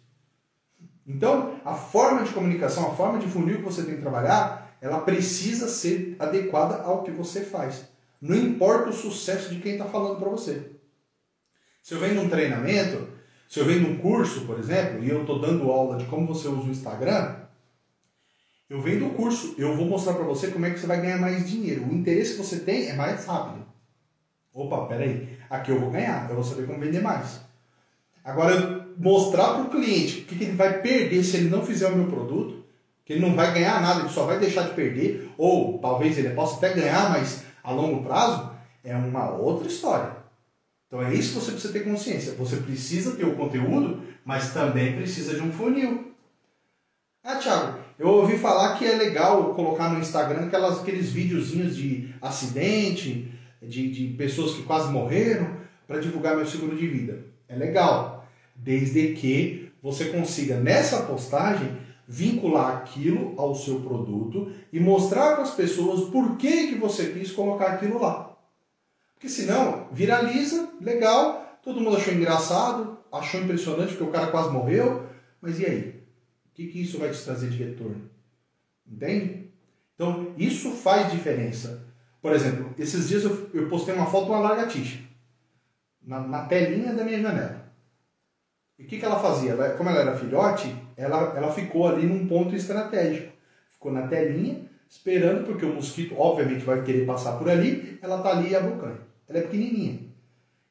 [1.05, 5.01] Então, a forma de comunicação, a forma de funil que você tem que trabalhar ela
[5.01, 7.85] precisa ser adequada ao que você faz.
[8.19, 10.71] Não importa o sucesso de quem está falando para você.
[11.83, 13.07] Se eu vendo um treinamento,
[13.47, 16.47] se eu vendo um curso, por exemplo, e eu estou dando aula de como você
[16.47, 17.35] usa o Instagram,
[18.69, 21.19] eu vendo o curso, eu vou mostrar para você como é que você vai ganhar
[21.19, 21.83] mais dinheiro.
[21.83, 23.65] O interesse que você tem é mais rápido.
[24.53, 27.41] Opa, peraí, aqui eu vou ganhar, eu vou saber como vender mais.
[28.23, 31.95] Agora, mostrar para o cliente o que ele vai perder se ele não fizer o
[31.95, 32.60] meu produto,
[33.05, 36.29] que ele não vai ganhar nada, ele só vai deixar de perder, ou talvez ele
[36.31, 38.51] possa até ganhar, mas a longo prazo,
[38.83, 40.21] é uma outra história.
[40.87, 42.33] Então é isso que você precisa ter consciência.
[42.33, 46.11] Você precisa ter o conteúdo, mas também precisa de um funil.
[47.23, 52.13] Ah, Thiago, eu ouvi falar que é legal colocar no Instagram aquelas, aqueles videozinhos de
[52.21, 55.55] acidente, de, de pessoas que quase morreram,
[55.87, 57.25] para divulgar meu seguro de vida.
[57.47, 61.77] É legal, desde que você consiga nessa postagem
[62.11, 67.31] vincular aquilo ao seu produto e mostrar para as pessoas por que, que você quis
[67.31, 68.37] colocar aquilo lá.
[69.13, 75.07] Porque senão, viraliza, legal, todo mundo achou engraçado, achou impressionante porque o cara quase morreu,
[75.41, 76.03] mas e aí?
[76.47, 78.09] O que, que isso vai te trazer de retorno?
[78.85, 79.49] Entende?
[79.95, 81.87] Então, isso faz diferença.
[82.21, 84.99] Por exemplo, esses dias eu, eu postei uma foto de uma lagartixa
[86.03, 87.60] na, na telinha da minha janela.
[88.81, 89.51] E o que, que ela fazia?
[89.51, 93.31] Ela, como ela era filhote, ela, ela ficou ali num ponto estratégico.
[93.71, 98.31] Ficou na telinha, esperando, porque o mosquito, obviamente, vai querer passar por ali, ela está
[98.31, 98.97] ali abocanha.
[99.29, 99.99] Ela é pequenininha.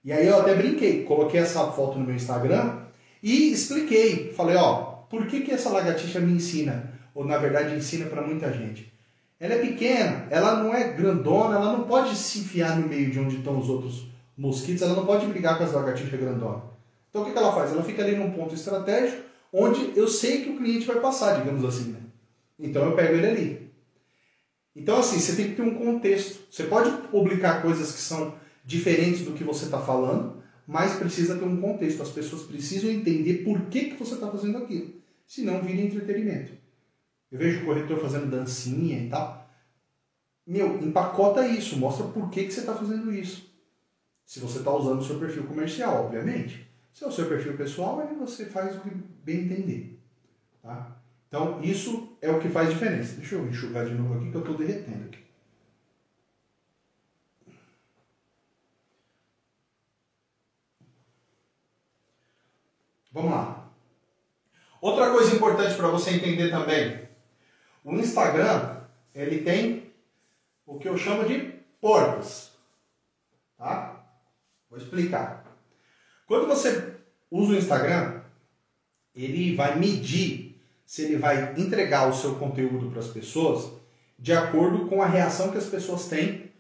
[0.04, 2.78] E aí eu até brinquei, coloquei essa foto no meu Instagram
[3.22, 4.32] e expliquei.
[4.32, 4.74] Falei, ó,
[5.08, 6.92] por que, que essa lagartixa me ensina?
[7.14, 8.92] Ou na verdade ensina para muita gente.
[9.38, 13.18] Ela é pequena, ela não é grandona, ela não pode se enfiar no meio de
[13.18, 16.70] onde estão os outros mosquitos, ela não pode brigar com as lagartixas grandonas.
[17.10, 17.72] Então o que, ela faz?
[17.72, 21.64] Ela fica ali num ponto estratégico onde eu sei que o cliente vai passar, digamos
[21.64, 21.90] assim.
[21.90, 21.98] Né?
[22.58, 23.70] Então eu pego ele ali.
[24.74, 26.40] Então assim, você tem que ter um contexto.
[26.50, 31.44] Você pode publicar coisas que são diferentes do que você está falando, mas precisa ter
[31.44, 32.02] um contexto.
[32.02, 34.94] As pessoas precisam entender por que, que você está fazendo aquilo.
[35.26, 36.52] Senão vira entretenimento.
[37.30, 39.48] Eu vejo o corretor fazendo dancinha e tal.
[40.46, 43.48] Meu, empacota isso, mostra por que, que você está fazendo isso.
[44.24, 46.69] Se você está usando o seu perfil comercial, obviamente.
[46.92, 49.98] Se é o seu perfil pessoal, aí você faz o que bem entender.
[50.62, 50.96] Tá?
[51.28, 53.16] Então, isso é o que faz diferença.
[53.16, 55.24] Deixa eu enxugar de novo aqui que eu estou derretendo aqui.
[63.12, 63.68] Vamos lá.
[64.80, 67.08] Outra coisa importante para você entender também.
[67.84, 68.82] O Instagram,
[69.14, 69.92] ele tem
[70.66, 71.38] o que eu chamo de
[71.80, 72.52] portas.
[73.56, 74.04] Tá?
[74.68, 75.39] Vou explicar.
[76.30, 76.94] Quando você
[77.28, 78.20] usa o Instagram,
[79.16, 83.72] ele vai medir se ele vai entregar o seu conteúdo para as pessoas
[84.16, 86.52] de acordo com a reação que as pessoas têm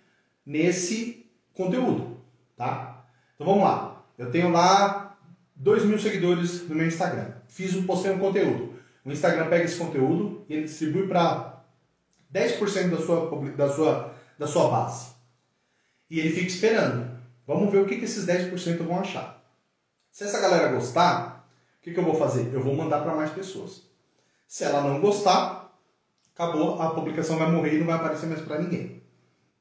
[0.44, 2.20] nesse conteúdo,
[2.56, 3.06] tá?
[3.36, 4.04] Então vamos lá.
[4.18, 5.16] Eu tenho lá
[5.54, 7.30] 2 mil seguidores no meu Instagram.
[7.46, 8.74] Fiz um, postei um conteúdo.
[9.04, 11.62] O Instagram pega esse conteúdo e ele distribui para
[12.34, 15.12] 10% da sua, da, sua, da sua base.
[16.10, 17.08] E ele fica esperando.
[17.46, 19.39] Vamos ver o que, que esses 10% vão achar.
[20.10, 22.52] Se essa galera gostar, o que, que eu vou fazer?
[22.52, 23.82] Eu vou mandar para mais pessoas.
[24.46, 25.72] Se ela não gostar,
[26.34, 29.02] acabou, a publicação vai morrer e não vai aparecer mais para ninguém.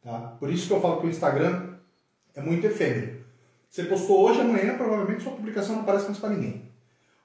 [0.04, 0.36] Tá?
[0.40, 1.76] Por isso que eu falo que o Instagram
[2.34, 3.20] é muito efêmero.
[3.70, 6.70] Você postou hoje, amanhã, provavelmente sua publicação não aparece mais para ninguém.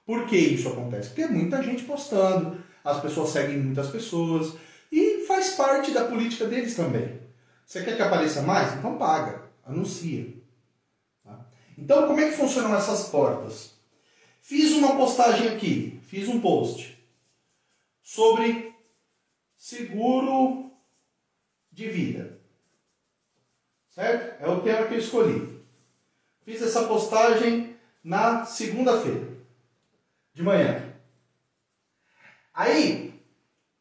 [0.05, 1.09] Por que isso acontece?
[1.09, 4.55] Porque é muita gente postando, as pessoas seguem muitas pessoas
[4.93, 7.19] e faz parte da política deles também.
[7.65, 8.75] Você quer que apareça mais?
[8.75, 10.34] Então paga, anuncia.
[11.77, 13.75] Então, como é que funcionam essas portas?
[14.41, 16.99] Fiz uma postagem aqui, fiz um post
[18.03, 18.75] sobre
[19.57, 20.71] seguro
[21.73, 22.39] de vida.
[23.91, 24.43] Certo?
[24.43, 25.61] É o tema que eu escolhi.
[26.45, 29.29] Fiz essa postagem na segunda-feira,
[30.35, 30.93] de manhã.
[32.53, 33.19] Aí,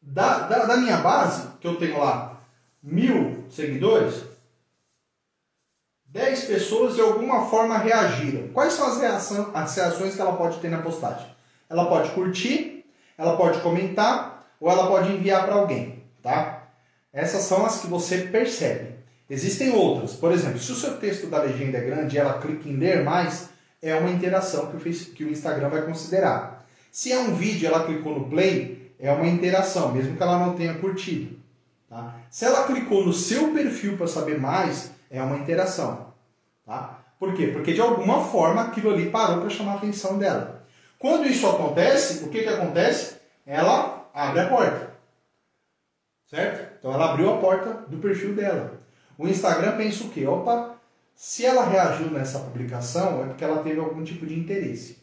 [0.00, 2.42] da, da, da, minha base, que eu tenho lá
[2.82, 4.24] mil seguidores,
[6.14, 8.46] 10 pessoas de alguma forma reagiram.
[8.52, 11.26] Quais são as, reação, as reações que ela pode ter na postagem?
[11.68, 12.84] Ela pode curtir,
[13.18, 16.68] ela pode comentar ou ela pode enviar para alguém, tá?
[17.12, 18.94] Essas são as que você percebe.
[19.28, 20.12] Existem outras.
[20.12, 23.02] Por exemplo, se o seu texto da legenda é grande e ela clica em ler
[23.02, 23.48] mais,
[23.82, 26.64] é uma interação que o, Facebook, que o Instagram vai considerar.
[26.92, 30.54] Se é um vídeo ela clicou no play, é uma interação, mesmo que ela não
[30.54, 31.36] tenha curtido.
[31.90, 32.14] Tá?
[32.30, 36.12] Se ela clicou no seu perfil para saber mais, é uma interação.
[36.66, 36.98] Tá?
[37.18, 37.48] Por quê?
[37.48, 40.66] Porque de alguma forma aquilo ali parou para chamar a atenção dela.
[40.98, 43.16] Quando isso acontece, o que, que acontece?
[43.46, 44.94] Ela abre a porta.
[46.26, 46.78] Certo?
[46.78, 48.78] Então ela abriu a porta do perfil dela.
[49.16, 50.26] O Instagram pensa o quê?
[50.26, 50.74] Opa,
[51.14, 54.94] se ela reagiu nessa publicação é porque ela teve algum tipo de interesse.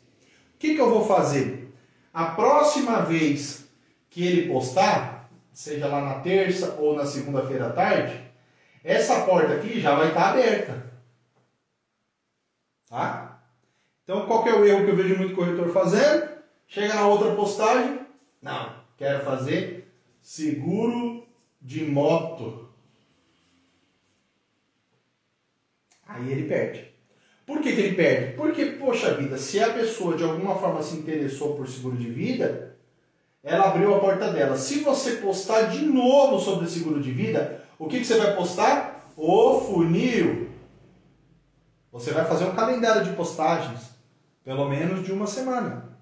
[0.56, 1.74] O que, que eu vou fazer?
[2.13, 3.65] A próxima vez
[4.10, 8.31] que ele postar, seja lá na terça ou na segunda-feira à tarde,
[8.84, 10.91] essa porta aqui já vai estar aberta.
[12.89, 13.41] Tá?
[14.04, 16.30] Então, qual é o erro que eu vejo muito corretor fazendo?
[16.67, 18.00] Chega na outra postagem,
[18.41, 21.28] não, quero fazer seguro
[21.62, 22.70] de moto.
[26.08, 26.91] Aí ele perde.
[27.46, 28.34] Por que, que ele perde?
[28.36, 32.78] Porque, poxa vida, se a pessoa de alguma forma se interessou por seguro de vida,
[33.44, 34.56] ela abriu a porta dela.
[34.56, 39.12] Se você postar de novo sobre seguro de vida, o que, que você vai postar?
[39.18, 40.52] O funil.
[41.92, 43.90] Você vai fazer um calendário de postagens,
[44.44, 45.98] pelo menos de uma semana.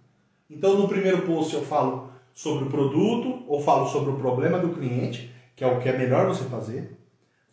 [0.50, 4.76] Então, no primeiro post eu falo sobre o produto ou falo sobre o problema do
[4.76, 7.00] cliente, que é o que é melhor você fazer.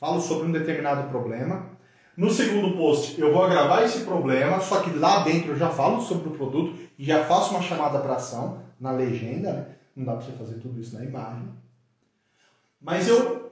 [0.01, 1.71] Falo sobre um determinado problema.
[2.17, 6.01] No segundo post, eu vou gravar esse problema, só que lá dentro eu já falo
[6.01, 9.67] sobre o produto e já faço uma chamada para ação na legenda, né?
[9.95, 11.49] Não dá para você fazer tudo isso na imagem.
[12.81, 13.46] Mas eu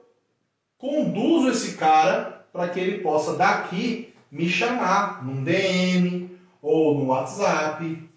[0.77, 6.29] conduzo esse cara para que ele possa daqui me chamar num DM
[6.61, 8.09] ou no WhatsApp.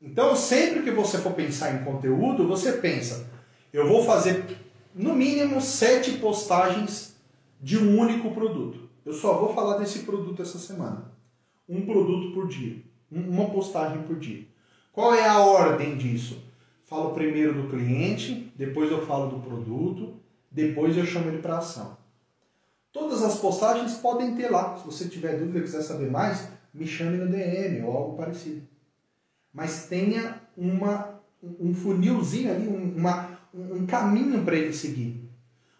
[0.00, 3.28] Então, sempre que você for pensar em conteúdo, você pensa,
[3.72, 4.56] eu vou fazer
[4.94, 7.16] no mínimo sete postagens
[7.60, 8.88] de um único produto.
[9.04, 11.12] Eu só vou falar desse produto essa semana.
[11.68, 12.82] Um produto por dia.
[13.10, 14.46] Uma postagem por dia.
[14.92, 16.42] Qual é a ordem disso?
[16.88, 20.14] Falo primeiro do cliente, depois eu falo do produto,
[20.50, 21.98] depois eu chamo ele para ação.
[22.90, 24.74] Todas as postagens podem ter lá.
[24.78, 28.62] Se você tiver dúvida e quiser saber mais, me chame no DM ou algo parecido.
[29.52, 31.20] Mas tenha uma,
[31.60, 35.28] um funilzinho ali, uma, um caminho para ele seguir.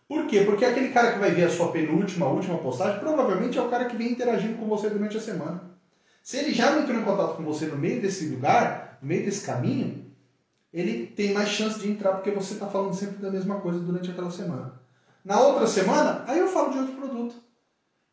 [0.07, 0.43] Por quê?
[0.43, 3.87] Porque aquele cara que vai ver a sua penúltima, última postagem, provavelmente é o cara
[3.87, 5.71] que vem interagindo com você durante a semana.
[6.23, 9.47] Se ele já entrou em contato com você no meio desse lugar, no meio desse
[9.47, 10.08] caminho,
[10.73, 14.11] ele tem mais chance de entrar porque você está falando sempre da mesma coisa durante
[14.11, 14.81] aquela semana.
[15.25, 17.35] Na outra semana, aí eu falo de outro produto.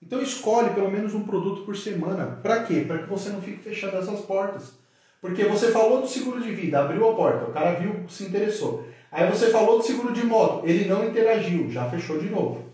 [0.02, 2.40] Então escolhe pelo menos um produto por semana.
[2.42, 2.84] Para quê?
[2.88, 4.74] Para que você não fique fechando essas portas.
[5.22, 8.86] Porque você falou do seguro de vida, abriu a porta, o cara viu, se interessou.
[9.12, 12.66] Aí você falou do seguro de moto, ele não interagiu, já fechou de novo.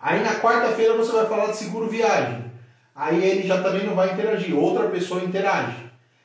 [0.00, 2.50] Aí na quarta-feira você vai falar de seguro viagem.
[2.94, 5.81] Aí ele já também não vai interagir, outra pessoa interage.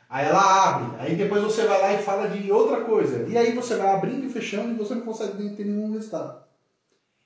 [0.10, 3.28] Aí ela abre, aí depois você vai lá e fala de outra coisa.
[3.28, 6.46] E aí você vai abrindo e fechando e você não consegue ter nenhum resultado.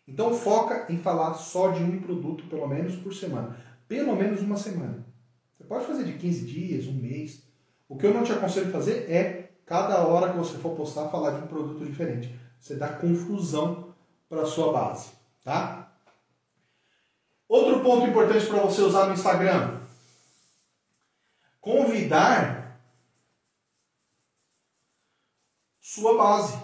[0.08, 3.56] Então foca em falar só de um produto, pelo menos por semana.
[3.88, 5.06] Pelo menos uma semana.
[5.56, 7.44] Você pode fazer de 15 dias, um mês.
[7.88, 11.10] O que eu não te aconselho a fazer é, cada hora que você for postar,
[11.10, 12.34] falar de um produto diferente.
[12.60, 13.94] Você dá confusão
[14.28, 15.10] para a sua base.
[15.44, 15.92] Tá?
[17.48, 19.82] Outro ponto importante para você usar no Instagram.
[21.60, 22.61] Convidar
[25.94, 26.58] sua base.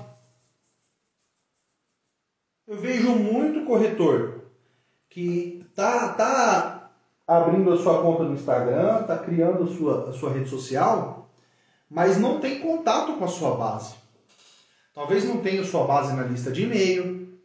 [2.66, 4.46] Eu vejo muito corretor
[5.10, 6.92] que tá, tá
[7.28, 11.30] abrindo a sua conta no Instagram, tá criando a sua, a sua rede social,
[11.90, 13.96] mas não tem contato com a sua base.
[14.94, 17.38] Talvez não tenha sua base na lista de e-mail,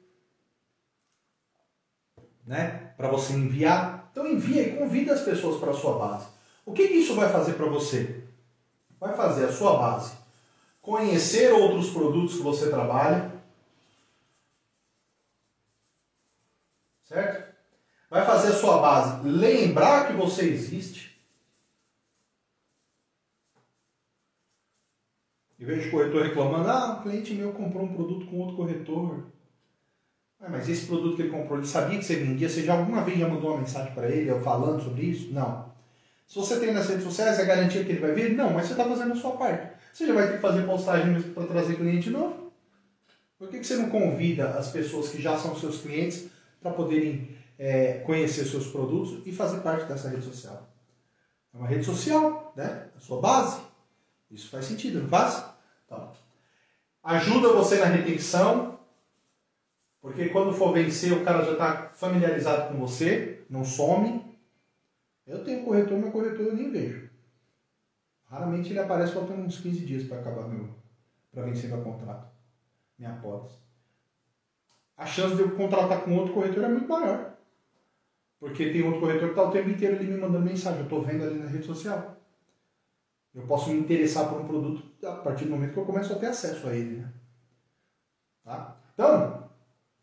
[2.46, 2.94] né?
[2.96, 4.08] Para você enviar.
[4.12, 6.28] Então envia e convida as pessoas para a sua base.
[6.64, 8.22] O que, que isso vai fazer para você?
[9.00, 10.21] Vai fazer a sua base
[10.82, 13.32] conhecer outros produtos que você trabalha,
[17.12, 17.52] Certo?
[18.08, 21.12] Vai fazer a sua base lembrar que você existe.
[25.58, 29.26] E vejo o corretor reclamando, ah, um cliente meu comprou um produto com outro corretor.
[30.40, 32.48] Ah, mas esse produto que ele comprou, ele sabia que você vendia?
[32.48, 35.32] Você já alguma vez já mandou uma mensagem para ele falando sobre isso?
[35.32, 35.70] Não.
[36.26, 38.34] Se você tem nas redes sociais, é garantia que ele vai ver?
[38.34, 39.71] Não, mas você está fazendo a sua parte.
[39.92, 42.52] Você já vai ter que fazer postagem para trazer cliente novo.
[43.38, 46.28] Por que, que você não convida as pessoas que já são seus clientes
[46.60, 50.68] para poderem é, conhecer seus produtos e fazer parte dessa rede social.
[51.54, 52.88] É uma rede social, né?
[52.96, 53.60] A sua base.
[54.28, 55.44] Isso faz sentido, não faz?
[55.86, 56.12] Então,
[57.04, 58.80] ajuda você na retenção,
[60.00, 64.24] porque quando for vencer, o cara já está familiarizado com você, não some.
[65.24, 67.11] Eu tenho corretor, meu corretor eu nem vejo.
[68.32, 70.68] Raramente ele aparece faltando uns 15 dias para acabar meu.
[71.30, 72.26] para vencer meu contrato,
[72.98, 73.62] minha apólice
[75.02, 77.32] a chance de eu contratar com outro corretor é muito maior.
[78.38, 80.80] Porque tem outro corretor que está o tempo inteiro ali me mandando mensagem.
[80.80, 82.16] Eu estou vendo ali na rede social.
[83.34, 86.16] Eu posso me interessar por um produto a partir do momento que eu começo a
[86.16, 86.98] ter acesso a ele.
[86.98, 87.12] Né?
[88.44, 88.76] Tá?
[88.94, 89.48] Então,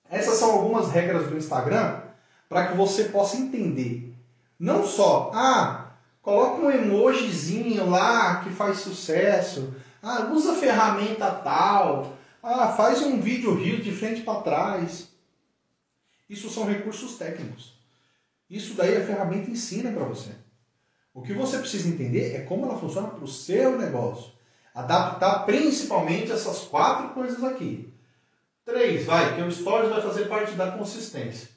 [0.10, 2.02] essas são algumas regras do Instagram
[2.48, 4.14] para que você possa entender.
[4.58, 5.89] Não só, ah,
[6.22, 9.74] coloca um emojizinho lá que faz sucesso.
[10.02, 12.18] Ah, usa ferramenta tal.
[12.42, 15.10] Ah, faz um vídeo rio de frente para trás.
[16.30, 17.74] Isso são recursos técnicos.
[18.50, 20.32] Isso daí a ferramenta ensina para você.
[21.14, 24.32] O que você precisa entender é como ela funciona para o seu negócio.
[24.74, 27.94] Adaptar principalmente essas quatro coisas aqui.
[28.64, 31.50] Três, vai, que o Stories vai fazer parte da consistência.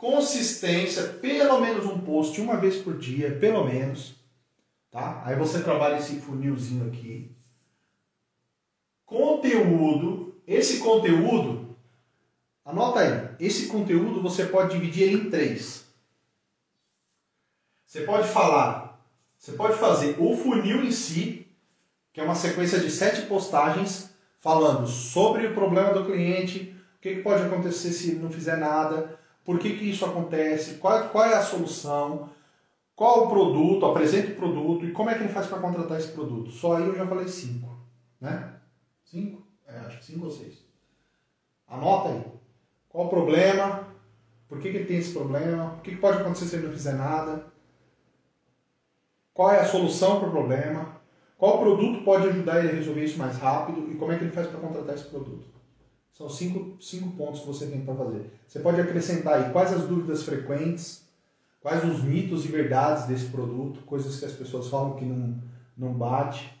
[0.00, 4.14] Consistência, pelo menos um post uma vez por dia, pelo menos.
[4.90, 5.22] Tá?
[5.26, 7.30] Aí você trabalha esse funilzinho aqui
[9.10, 11.76] conteúdo, esse conteúdo,
[12.64, 15.84] anota aí, esse conteúdo você pode dividir em três.
[17.84, 19.04] Você pode falar,
[19.36, 21.48] você pode fazer o funil em si,
[22.12, 27.16] que é uma sequência de sete postagens falando sobre o problema do cliente, o que,
[27.16, 31.42] pode acontecer se não fizer nada, por que, que isso acontece, qual, qual é a
[31.42, 32.30] solução,
[32.94, 36.12] qual o produto, apresenta o produto e como é que ele faz para contratar esse
[36.12, 36.50] produto.
[36.50, 37.68] Só aí eu já falei cinco,
[38.20, 38.56] né?
[39.04, 39.42] Cinco?
[39.66, 40.64] É, acho que cinco ou seis.
[41.66, 42.24] Anota aí.
[42.88, 43.88] Qual o problema?
[44.48, 45.76] Por que, que ele tem esse problema?
[45.78, 47.46] O que, que pode acontecer se ele não fizer nada?
[49.32, 51.00] Qual é a solução para o problema?
[51.38, 53.90] Qual produto pode ajudar ele a resolver isso mais rápido?
[53.90, 55.59] E como é que ele faz para contratar esse produto?
[56.12, 58.30] São cinco, cinco pontos que você tem para fazer.
[58.46, 61.04] Você pode acrescentar aí quais as dúvidas frequentes,
[61.60, 65.38] quais os mitos e verdades desse produto, coisas que as pessoas falam que não,
[65.76, 66.58] não bate.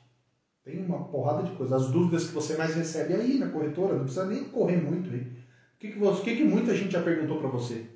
[0.64, 1.82] Tem uma porrada de coisas.
[1.82, 5.22] As dúvidas que você mais recebe aí na corretora, não precisa nem correr muito aí.
[5.22, 7.86] O que, que, você, o que, que muita gente já perguntou para você?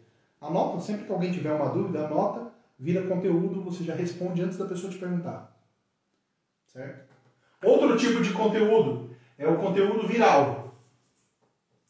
[0.41, 4.67] Anota, sempre que alguém tiver uma dúvida, anota, vira conteúdo, você já responde antes da
[4.67, 5.55] pessoa te perguntar.
[6.67, 7.15] Certo?
[7.63, 10.64] Outro tipo de conteúdo é o conteúdo viral.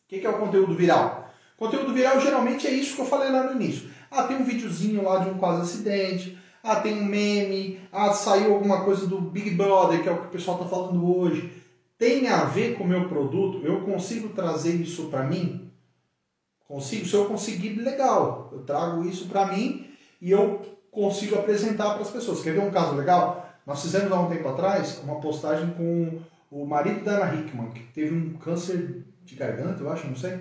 [0.04, 1.32] O que, é o conteúdo viral?
[1.56, 3.88] Conteúdo viral geralmente é isso que eu falei lá no início.
[4.10, 6.38] Ah, tem um videozinho lá de um quase acidente.
[6.62, 7.80] Ah, tem um meme.
[7.90, 11.18] Ah, saiu alguma coisa do Big Brother, que é o que o pessoal está falando
[11.18, 11.52] hoje.
[11.98, 13.64] Tem a ver com o meu produto?
[13.64, 15.70] Eu consigo trazer isso para mim?
[16.68, 17.06] Consigo?
[17.06, 18.50] Se eu conseguir, legal.
[18.52, 19.86] Eu trago isso para mim
[20.20, 22.42] e eu consigo apresentar para as pessoas.
[22.42, 23.48] Quer ver um caso legal?
[23.66, 27.82] Nós fizemos há um tempo atrás uma postagem com o marido da Ana Hickman, que
[27.92, 30.38] teve um câncer de garganta, eu acho, não sei.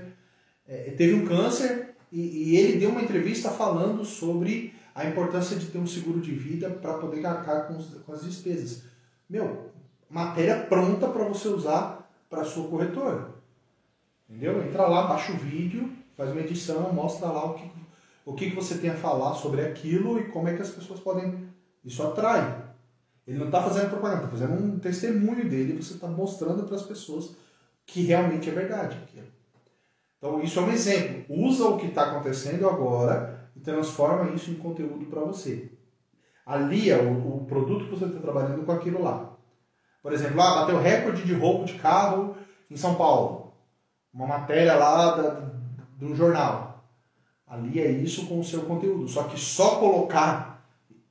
[0.68, 2.20] É, teve um câncer e,
[2.52, 6.70] e, ele deu uma entrevista falando sobre a importância de ter um seguro de vida
[6.70, 8.84] para poder arcar com, os, com as despesas.
[9.30, 9.72] Meu,
[10.10, 13.30] matéria pronta para você usar para sua corretora.
[14.30, 14.64] Entendeu?
[14.64, 17.72] Entra lá, baixa o vídeo, faz uma edição, mostra lá o que,
[18.26, 21.48] o que você tem a falar sobre aquilo e como é que as pessoas podem.
[21.84, 22.64] Isso atrai.
[23.28, 26.84] Ele não está fazendo propaganda, está fazendo um testemunho dele você está mostrando para as
[26.84, 27.36] pessoas
[27.86, 28.98] que realmente é verdade.
[30.18, 31.26] Então, isso é um exemplo.
[31.28, 35.70] Usa o que está acontecendo agora e transforma isso em conteúdo para você.
[36.46, 39.36] Alia o, o, produto que você está trabalhando com aquilo lá.
[40.02, 42.38] Por exemplo, ah, bateu recorde de roubo de carro
[42.72, 43.54] em São Paulo.
[44.14, 45.50] Uma matéria lá da,
[45.98, 46.86] de um jornal.
[47.46, 49.08] Alia isso com o seu conteúdo.
[49.10, 50.66] Só que só colocar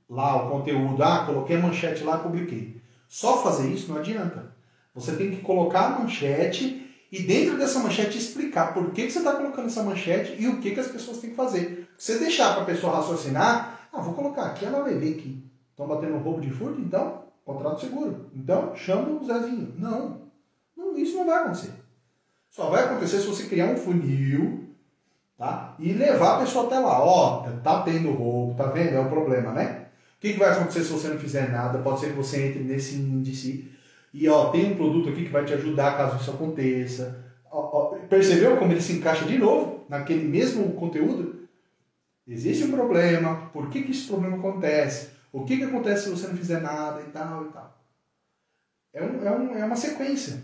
[0.09, 2.81] lá o conteúdo, ah, coloquei a manchete lá, publiquei.
[3.09, 4.55] Só fazer isso não adianta.
[4.95, 9.18] Você tem que colocar a manchete e dentro dessa manchete explicar por que, que você
[9.18, 11.88] está colocando essa manchete e o que, que as pessoas têm que fazer.
[11.97, 15.43] Se você deixar para a pessoa raciocinar, ah, vou colocar aqui, ela vai ver que
[15.70, 18.30] estão batendo roubo de furto, então, contrato seguro.
[18.34, 19.74] Então, chama o Zezinho.
[19.78, 20.22] Não,
[20.76, 21.72] não, isso não vai acontecer.
[22.51, 24.68] Só vai acontecer se você criar um funil
[25.38, 25.74] tá?
[25.78, 27.03] e levar a pessoa até lá.
[27.03, 28.95] Ó, oh, tá tendo roubo, tá vendo?
[28.95, 29.82] É o problema, né?
[30.22, 31.80] que, que vai acontecer se você não fizer nada?
[31.80, 33.68] Pode ser que você entre nesse índice
[34.13, 37.25] e ó, tem um produto aqui que vai te ajudar caso isso aconteça.
[37.51, 41.49] Ó, ó, percebeu como ele se encaixa de novo naquele mesmo conteúdo?
[42.27, 45.11] Existe um problema, por que, que esse problema acontece?
[45.33, 47.83] O que, que acontece se você não fizer nada e tal e tal?
[48.93, 50.43] É, um, é, um, é uma sequência.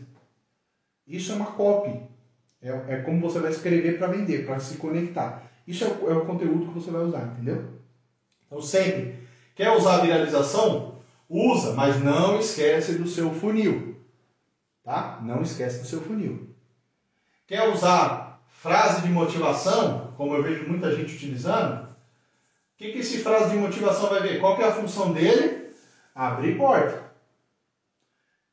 [1.07, 2.01] Isso é uma copy.
[2.61, 5.43] É, é como você vai escrever para vender, para se conectar.
[5.67, 7.65] Isso é o, é o conteúdo que você vai usar, entendeu?
[8.47, 10.98] Então sempre Quer usar viralização?
[11.29, 14.01] Usa, mas não esquece do seu funil.
[14.83, 15.21] Tá?
[15.23, 16.55] Não esquece do seu funil.
[17.47, 21.85] Quer usar frase de motivação, como eu vejo muita gente utilizando?
[21.85, 21.89] O
[22.79, 24.41] que, que esse frase de motivação vai ver?
[24.41, 25.71] Qual que é a função dele?
[26.15, 27.09] Abrir porta.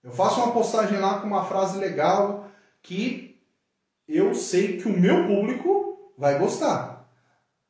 [0.04, 2.50] Eu faço uma postagem lá com uma frase legal
[2.82, 3.42] que
[4.08, 7.10] eu sei que o meu público vai gostar.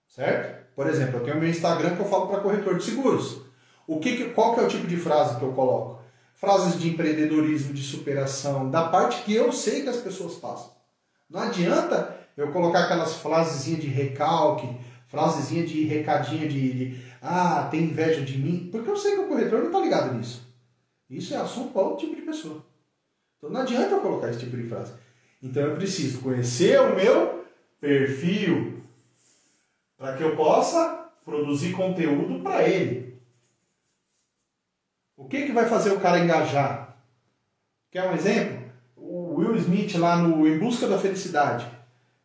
[0.08, 0.66] Certo?
[0.76, 3.45] Por exemplo, eu tenho meu Instagram que eu falo para corretor de seguros.
[3.88, 6.02] O que, qual que é o tipo de frase que eu coloco?
[6.34, 10.72] Frases de empreendedorismo, de superação, da parte que eu sei que as pessoas passam.
[11.30, 14.68] Não adianta eu colocar aquelas frasezinhas de recalque,
[15.08, 19.28] frasezinha de recadinho de, de, ah, tem inveja de mim, porque eu sei que o
[19.28, 20.46] corretor não está ligado nisso.
[21.10, 22.66] Isso é assunto para outro tipo de pessoa.
[23.38, 24.94] Então não adianta eu colocar esse tipo de frase.
[25.42, 27.46] Então eu preciso conhecer o meu
[27.80, 28.84] perfil,
[29.98, 33.15] para que eu possa produzir conteúdo para ele.
[35.36, 36.98] Que, que vai fazer o cara engajar?
[37.92, 38.72] Quer um exemplo?
[38.96, 41.68] O Will Smith lá no Em Busca da Felicidade.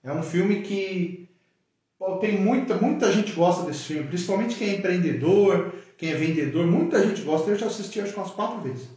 [0.02, 1.28] É um filme que
[1.98, 6.66] pô, tem muita, muita gente gosta desse filme, principalmente quem é empreendedor, quem é vendedor,
[6.66, 7.50] muita gente gosta.
[7.50, 8.88] Eu já assisti acho que umas quatro vezes.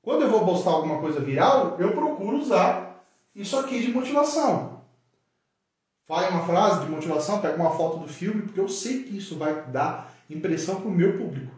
[0.00, 3.04] Quando eu vou postar alguma coisa viral, eu procuro usar
[3.34, 4.78] isso aqui de motivação
[6.08, 9.36] fale uma frase de motivação, pega uma foto do filme, porque eu sei que isso
[9.36, 11.57] vai dar impressão para o meu público.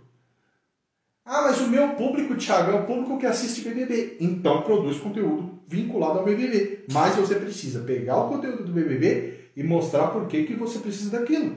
[1.32, 4.16] Ah, mas o meu público, Thiago, é o público que assiste BBB.
[4.18, 6.86] Então produz conteúdo vinculado ao BBB.
[6.92, 11.16] Mas você precisa pegar o conteúdo do BBB e mostrar por que, que você precisa
[11.16, 11.56] daquilo.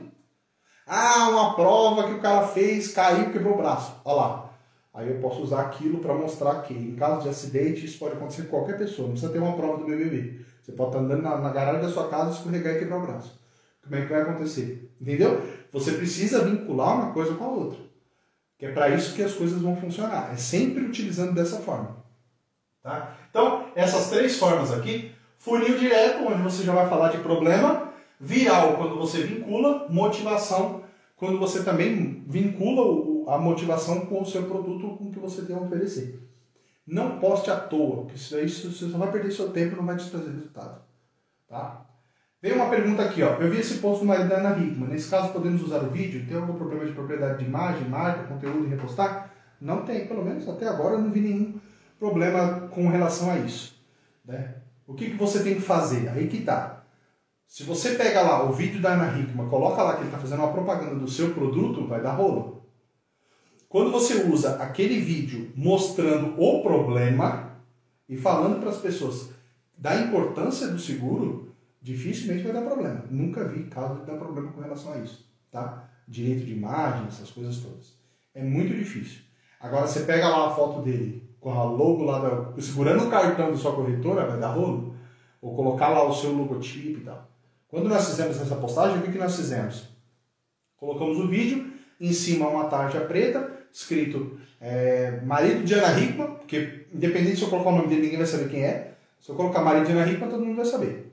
[0.86, 3.95] Ah, uma prova que o cara fez, caiu, quebrou o braço.
[4.05, 4.49] Olha lá.
[4.93, 8.43] Aí eu posso usar aquilo para mostrar que em caso de acidente isso pode acontecer
[8.43, 9.07] com qualquer pessoa.
[9.07, 10.39] Não precisa ter uma prova do BBB.
[10.61, 13.41] Você pode estar andando na, na garagem da sua casa, escorregar e quebrar o braço.
[13.82, 14.93] Como é que vai acontecer?
[15.01, 15.41] Entendeu?
[15.71, 17.82] Você precisa vincular uma coisa com a outra.
[18.57, 20.31] Que é para isso que as coisas vão funcionar.
[20.31, 21.97] É sempre utilizando dessa forma.
[22.81, 23.15] Tá?
[23.29, 27.91] Então, essas três formas aqui Funil direto, onde você já vai falar de problema.
[28.17, 29.89] Viral, quando você vincula.
[29.89, 30.83] Motivação,
[31.17, 35.53] quando você também vincula a motivação com o seu produto, com o que você tem
[35.53, 36.17] a oferecer.
[36.87, 39.85] Não poste à toa, porque isso aí você só vai perder seu tempo e não
[39.85, 40.81] vai te trazer resultado.
[41.45, 41.85] Tá?
[42.43, 43.35] Veio uma pergunta aqui, ó.
[43.35, 44.89] Eu vi esse post do marido da Ana Hickman.
[44.89, 46.25] Nesse caso, podemos usar o vídeo?
[46.27, 49.31] Tem algum problema de propriedade de imagem, marca, conteúdo e repostar?
[49.61, 51.53] Não tem, pelo menos até agora eu não vi nenhum
[51.97, 53.81] problema com relação a isso.
[54.25, 54.55] Né?
[54.85, 56.09] O que, que você tem que fazer?
[56.09, 56.83] Aí que tá.
[57.47, 60.39] Se você pega lá o vídeo da Ana Hickman, coloca lá que ele está fazendo
[60.39, 62.65] uma propaganda do seu produto, vai dar rolo.
[63.69, 67.53] Quando você usa aquele vídeo mostrando o problema
[68.09, 69.29] e falando para as pessoas
[69.77, 71.52] da importância do seguro,
[71.84, 73.03] dificilmente vai dar problema.
[73.11, 75.89] Nunca vi caso de dar problema com relação a isso, tá?
[76.07, 77.97] Direito de imagem, essas coisas todas.
[78.34, 79.21] É muito difícil.
[79.59, 83.51] Agora você pega lá a foto dele com a logo lá da, segurando o cartão
[83.51, 84.95] da sua corretora, vai dar rolo.
[85.41, 87.29] Ou colocar lá o seu logotipo e tal.
[87.67, 89.89] Quando nós fizemos essa postagem, o que, que nós fizemos?
[90.77, 96.86] Colocamos o vídeo, em cima uma tarja preta, escrito é, marido de Ana Hickman, porque
[96.93, 98.93] independente se eu colocar o nome dele, ninguém vai saber quem é.
[99.19, 101.12] Se eu colocar marido de Ana Hickman, todo mundo vai saber.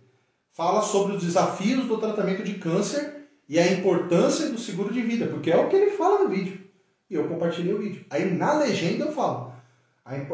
[0.53, 5.27] Fala sobre os desafios do tratamento de câncer e a importância do seguro de vida,
[5.27, 6.61] porque é o que ele fala no vídeo.
[7.09, 8.05] E eu compartilhei o vídeo.
[8.11, 9.53] Aí na legenda eu falo.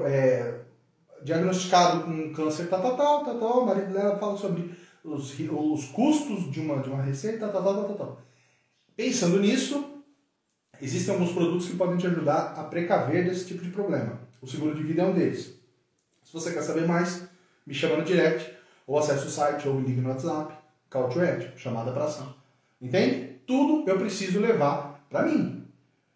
[0.06, 0.60] É,
[1.22, 3.62] diagnosticado com câncer, tal, tal, tal, tal, tal.
[3.62, 7.74] O marido dela fala sobre os, os custos de uma, de uma receita, tal, tal,
[7.74, 8.22] tal, tal, tal.
[8.96, 9.96] Pensando nisso,
[10.80, 14.20] Existem alguns produtos que podem te ajudar a precaver desse tipo de problema.
[14.42, 15.54] O seguro de vida é um deles.
[16.22, 17.26] Se você quer saber mais,
[17.66, 18.55] me chama no direct,
[18.86, 20.54] ou acesse o site, ou me ligue no WhatsApp.
[20.88, 22.34] Call to action, chamada para ação.
[22.80, 23.40] Entende?
[23.46, 25.66] Tudo eu preciso levar para mim.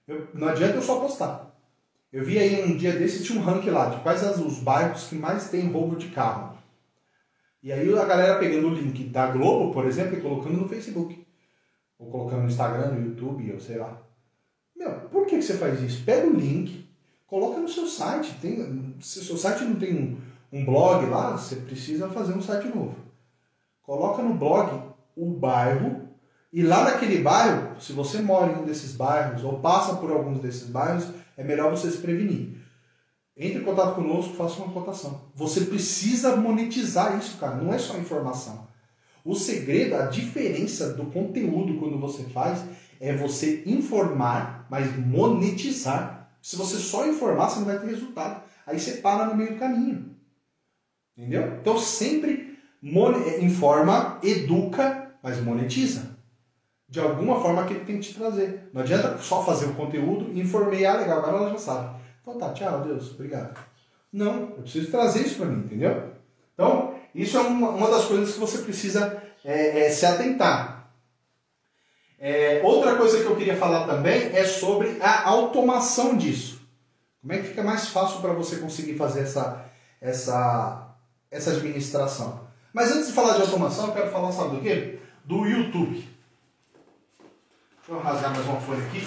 [0.06, 1.50] Eu, não adianta eu só postar.
[2.12, 5.14] Eu vi aí um dia desses, tinha um ranking lá de quais os bairros que
[5.14, 6.58] mais tem roubo de carro.
[7.62, 11.24] E aí a galera pegando o link da Globo, por exemplo, e colocando no Facebook.
[11.98, 14.00] Ou colocando no Instagram, no YouTube, ou sei lá.
[14.74, 16.02] Meu, por que, que você faz isso?
[16.04, 16.88] Pega o link,
[17.26, 18.34] coloca no seu site.
[18.40, 20.18] Tem, se o seu site não tem um,
[20.52, 22.96] um blog lá, você precisa fazer um site novo.
[23.82, 24.82] Coloca no blog
[25.16, 26.08] o bairro
[26.52, 30.40] e lá naquele bairro, se você mora em um desses bairros ou passa por alguns
[30.40, 32.58] desses bairros, é melhor você se prevenir.
[33.36, 35.20] Entre em contato conosco, faça uma cotação.
[35.34, 37.56] Você precisa monetizar isso, cara.
[37.56, 38.68] Não é só informação.
[39.24, 42.64] O segredo, a diferença do conteúdo quando você faz
[42.98, 46.32] é você informar, mas monetizar.
[46.42, 48.42] Se você só informar, você não vai ter resultado.
[48.66, 50.16] Aí você para no meio do caminho.
[51.20, 51.58] Entendeu?
[51.60, 52.58] Então sempre
[53.42, 56.16] informa, educa, mas monetiza.
[56.88, 58.70] De alguma forma que ele tem que te trazer.
[58.72, 62.00] Não adianta só fazer o conteúdo e informei, ah, legal, agora ela já sabe.
[62.22, 63.60] Então tá, tchau, Deus, obrigado.
[64.10, 66.10] Não, eu preciso trazer isso para mim, entendeu?
[66.54, 70.90] Então, isso é uma, uma das coisas que você precisa é, é, se atentar.
[72.18, 76.66] É, outra coisa que eu queria falar também é sobre a automação disso.
[77.20, 79.66] Como é que fica mais fácil para você conseguir fazer essa,
[80.00, 80.89] essa,
[81.30, 82.48] essa administração?
[82.72, 84.98] Mas antes de falar de automação, eu quero falar, sabe do quê?
[85.24, 86.08] Do YouTube.
[87.78, 89.06] Deixa eu rasgar mais uma folha aqui.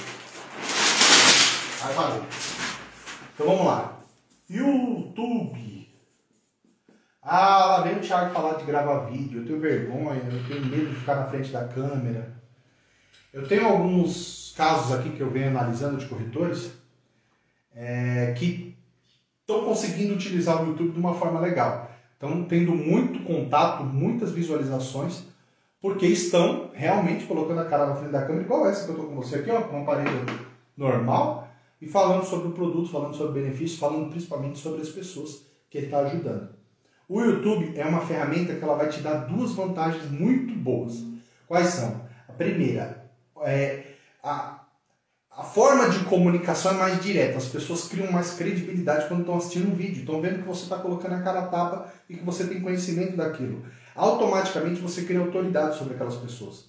[1.82, 2.22] Vai fazer.
[3.34, 4.00] Então vamos lá.
[4.50, 5.90] YouTube.
[7.22, 9.42] Ah, lá vem o Thiago falar de gravar vídeo.
[9.42, 12.34] Eu tenho vergonha, eu tenho medo de ficar na frente da câmera.
[13.32, 16.72] Eu tenho alguns casos aqui que eu venho analisando de corretores
[17.74, 18.78] é, que
[19.42, 21.93] estão conseguindo utilizar o YouTube de uma forma legal.
[22.24, 25.26] Estão tendo muito contato, muitas visualizações,
[25.82, 29.10] porque estão realmente colocando a cara na frente da câmera, igual essa que eu estou
[29.10, 30.26] com você aqui, ó, com um aparelho
[30.78, 31.50] normal,
[31.82, 35.88] e falando sobre o produto, falando sobre benefícios, falando principalmente sobre as pessoas que ele
[35.88, 36.48] está ajudando.
[37.10, 41.04] O YouTube é uma ferramenta que ela vai te dar duas vantagens muito boas.
[41.46, 42.04] Quais são?
[42.30, 43.04] A primeira,
[43.42, 43.84] é,
[44.24, 44.53] a,
[45.36, 47.38] a forma de comunicação é mais direta.
[47.38, 50.02] As pessoas criam mais credibilidade quando estão assistindo um vídeo.
[50.02, 53.18] Estão vendo que você está colocando a cara a tapa e que você tem conhecimento
[53.18, 53.66] daquilo.
[53.96, 56.66] Automaticamente você cria autoridade sobre aquelas pessoas.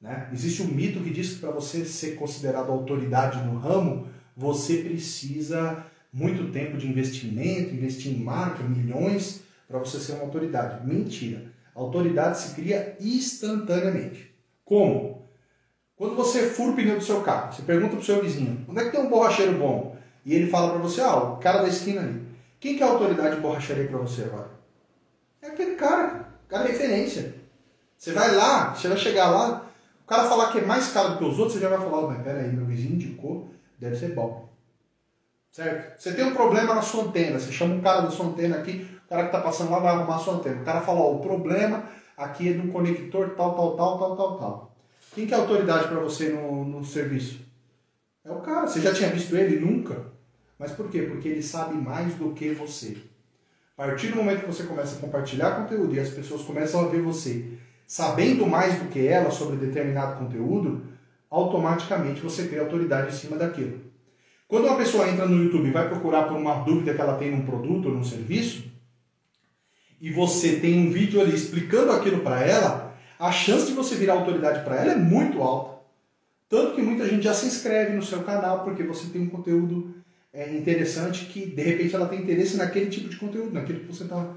[0.00, 0.28] Né?
[0.32, 5.84] Existe um mito que diz que para você ser considerado autoridade no ramo, você precisa
[6.10, 10.86] muito tempo de investimento, investir em marca, milhões, para você ser uma autoridade.
[10.86, 11.44] Mentira.
[11.74, 14.34] Autoridade se cria instantaneamente.
[14.64, 15.11] Como?
[16.02, 18.84] Quando você fura o pneu do seu carro, você pergunta pro seu vizinho, onde é
[18.86, 19.96] que tem um borracheiro bom?
[20.24, 22.26] E ele fala para você, ah, o cara da esquina ali.
[22.58, 24.50] Quem que é a autoridade de borracharia para você agora?
[25.40, 27.36] É aquele cara, o cara é referência.
[27.96, 29.70] Você vai lá, você vai chegar lá,
[30.02, 32.00] o cara falar que é mais caro do que os outros, você já vai falar,
[32.00, 33.48] oh, mas peraí, meu vizinho indicou,
[33.78, 34.48] deve ser bom.
[35.52, 36.00] Certo?
[36.00, 38.88] Você tem um problema na sua antena, você chama um cara da sua antena aqui,
[39.06, 40.62] o cara que está passando lá vai arrumar a sua antena.
[40.62, 41.84] O cara fala, ó, o problema
[42.16, 44.71] aqui é do conector tal, tal, tal, tal, tal, tal.
[45.14, 47.40] Quem que é autoridade para você no, no serviço?
[48.24, 48.66] É o cara.
[48.66, 49.60] Você já tinha visto ele?
[49.60, 50.06] Nunca.
[50.58, 51.02] Mas por quê?
[51.02, 52.96] Porque ele sabe mais do que você.
[53.76, 56.88] A partir do momento que você começa a compartilhar conteúdo e as pessoas começam a
[56.88, 60.82] ver você sabendo mais do que ela sobre determinado conteúdo,
[61.28, 63.80] automaticamente você cria autoridade em cima daquilo.
[64.48, 67.30] Quando uma pessoa entra no YouTube e vai procurar por uma dúvida que ela tem
[67.30, 68.64] num produto ou num serviço,
[70.00, 72.81] e você tem um vídeo ali explicando aquilo para ela,
[73.22, 75.80] a chance de você virar autoridade para ela é muito alta.
[76.48, 79.94] Tanto que muita gente já se inscreve no seu canal porque você tem um conteúdo
[80.32, 84.02] é, interessante que de repente ela tem interesse naquele tipo de conteúdo, naquilo que você
[84.02, 84.28] está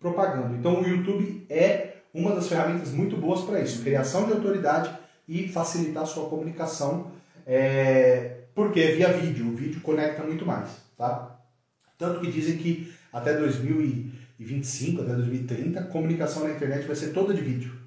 [0.00, 0.56] propagando.
[0.56, 4.90] Então o YouTube é uma das ferramentas muito boas para isso, criação de autoridade
[5.28, 7.12] e facilitar a sua comunicação,
[7.46, 11.38] é, porque é via vídeo, o vídeo conecta muito mais, tá?
[11.98, 17.34] Tanto que dizem que até 2025, até 2030, a comunicação na internet vai ser toda
[17.34, 17.79] de vídeo.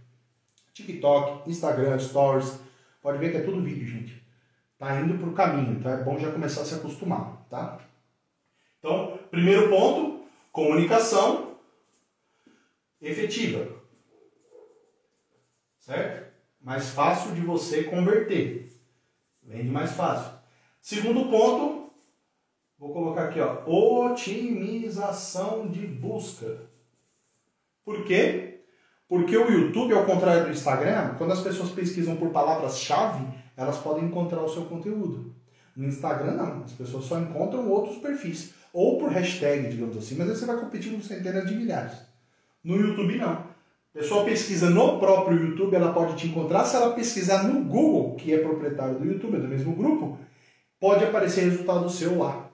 [0.74, 2.60] TikTok, Instagram, Stories,
[3.02, 4.22] pode ver que é tudo vídeo, gente.
[4.78, 5.92] Tá indo para o caminho, tá?
[5.92, 7.80] É bom já começar a se acostumar, tá?
[8.80, 11.56] Então, primeiro ponto, comunicação
[13.02, 13.82] efetiva.
[15.78, 16.34] Certo?
[16.62, 18.72] Mais fácil de você converter.
[19.42, 20.34] Vende mais fácil.
[20.82, 21.92] Segundo ponto,
[22.78, 26.62] vou colocar aqui, ó, otimização de busca.
[27.86, 28.53] Por quê?
[29.14, 33.24] Porque o YouTube, ao contrário do Instagram, quando as pessoas pesquisam por palavras-chave,
[33.56, 35.36] elas podem encontrar o seu conteúdo.
[35.78, 36.64] No Instagram, não.
[36.64, 38.56] As pessoas só encontram outros perfis.
[38.74, 41.94] Ou por hashtag, digamos assim, mas aí você vai competir com centenas de milhares.
[42.64, 43.34] No YouTube, não.
[43.34, 43.48] A
[43.94, 46.66] pessoa pesquisa no próprio YouTube, ela pode te encontrar.
[46.66, 50.18] Se ela pesquisar no Google, que é proprietário do YouTube, é do mesmo grupo,
[50.80, 52.50] pode aparecer resultado seu lá.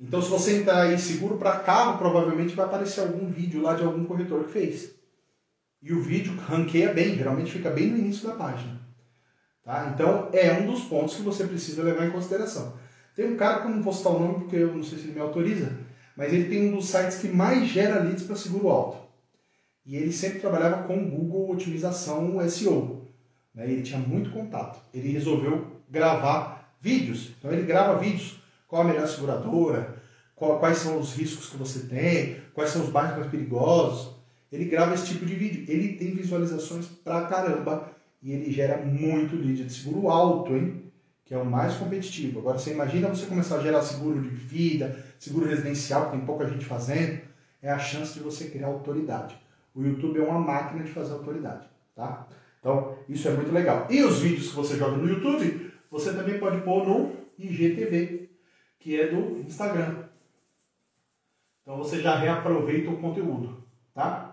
[0.00, 3.82] Então, se você entrar aí seguro para carro, provavelmente vai aparecer algum vídeo lá de
[3.82, 4.97] algum corretor que fez.
[5.80, 8.80] E o vídeo ranqueia bem, geralmente fica bem no início da página.
[9.62, 9.92] Tá?
[9.94, 12.74] Então, é um dos pontos que você precisa levar em consideração.
[13.14, 15.04] Tem um cara que eu não vou citar o nome porque eu não sei se
[15.04, 15.76] ele me autoriza,
[16.16, 19.08] mas ele tem um dos sites que mais gera leads para seguro alto.
[19.84, 23.08] E ele sempre trabalhava com Google Otimização SEO.
[23.54, 23.70] Né?
[23.70, 24.78] Ele tinha muito contato.
[24.92, 27.30] Ele resolveu gravar vídeos.
[27.38, 28.38] Então ele grava vídeos.
[28.66, 29.96] Qual a melhor seguradora?
[30.34, 32.36] Qual, quais são os riscos que você tem?
[32.54, 34.17] Quais são os bairros mais perigosos?
[34.50, 35.64] Ele grava esse tipo de vídeo.
[35.68, 37.92] Ele tem visualizações pra caramba.
[38.22, 40.90] E ele gera muito lead de seguro alto, hein?
[41.24, 42.40] Que é o mais competitivo.
[42.40, 46.48] Agora você imagina você começar a gerar seguro de vida, seguro residencial, que tem pouca
[46.48, 47.20] gente fazendo.
[47.62, 49.36] É a chance de você criar autoridade.
[49.74, 52.26] O YouTube é uma máquina de fazer autoridade, tá?
[52.58, 53.86] Então, isso é muito legal.
[53.88, 58.28] E os vídeos que você joga no YouTube, você também pode pôr no IGTV,
[58.80, 60.04] que é do Instagram.
[61.62, 63.62] Então, você já reaproveita o conteúdo,
[63.94, 64.27] tá?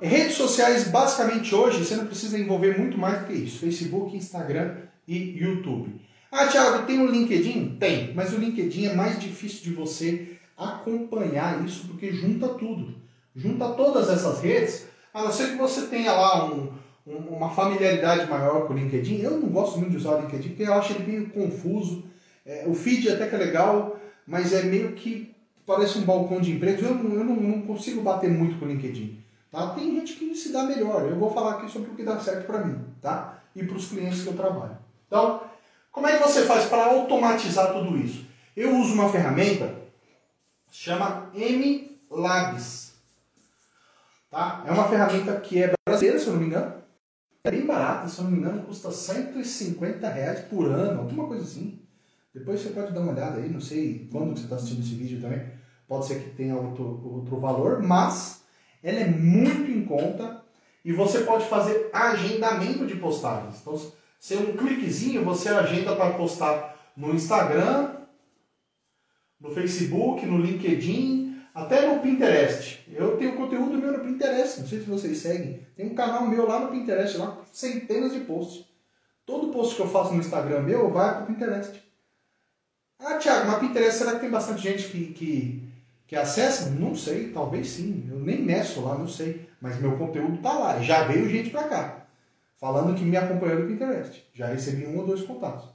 [0.00, 3.58] Redes sociais, basicamente hoje, você não precisa envolver muito mais do que isso.
[3.58, 4.76] Facebook, Instagram
[5.06, 6.00] e YouTube.
[6.30, 7.76] Ah, Thiago, tem o LinkedIn?
[7.80, 12.94] Tem, mas o LinkedIn é mais difícil de você acompanhar isso porque junta tudo.
[13.34, 16.72] Junta todas essas redes, a não ser que você tenha lá um,
[17.06, 19.20] um, uma familiaridade maior com o LinkedIn.
[19.20, 22.04] Eu não gosto muito de usar o LinkedIn porque eu acho ele meio confuso.
[22.44, 25.34] É, o feed até que é legal, mas é meio que
[25.66, 26.82] parece um balcão de empregos.
[26.82, 29.18] Eu, eu não, não consigo bater muito com o LinkedIn.
[29.50, 29.68] Tá?
[29.74, 31.02] Tem gente que se dá melhor.
[31.02, 33.38] Eu vou falar aqui sobre o que dá certo para mim tá?
[33.54, 34.76] e para os clientes que eu trabalho.
[35.06, 35.42] Então,
[35.90, 38.26] como é que você faz para automatizar tudo isso?
[38.56, 39.74] Eu uso uma ferramenta
[40.70, 42.94] chama MLabs.
[44.30, 44.64] Tá?
[44.66, 46.74] É uma ferramenta que é brasileira, se eu não me engano.
[47.44, 51.44] É bem barata, se eu não me engano, custa 150 reais por ano, alguma coisa
[51.44, 51.80] assim.
[52.34, 55.20] Depois você pode dar uma olhada aí, não sei quando você está assistindo esse vídeo
[55.20, 55.50] também.
[55.86, 58.37] Pode ser que tenha outro, outro valor, mas
[58.82, 60.42] ela é muito em conta
[60.84, 63.60] e você pode fazer agendamento de postagens.
[63.60, 63.78] Então,
[64.18, 67.94] se um cliquezinho, você agenda para postar no Instagram,
[69.40, 72.84] no Facebook, no LinkedIn, até no Pinterest.
[72.92, 75.66] Eu tenho conteúdo meu no Pinterest, não sei se vocês seguem.
[75.76, 78.64] Tem um canal meu lá no Pinterest, lá centenas de posts.
[79.26, 81.82] Todo post que eu faço no Instagram meu vai para o Pinterest.
[82.98, 85.67] Ah, Thiago, mas Pinterest, será que tem bastante gente que, que,
[86.08, 86.70] que acessa?
[86.70, 88.08] Não sei, talvez sim.
[88.10, 89.46] Eu nem meço lá, não sei.
[89.60, 90.80] Mas meu conteúdo tá lá.
[90.80, 92.06] Já veio gente para cá.
[92.56, 94.26] Falando que me acompanhou no Pinterest.
[94.32, 95.68] Já recebi um ou dois contatos.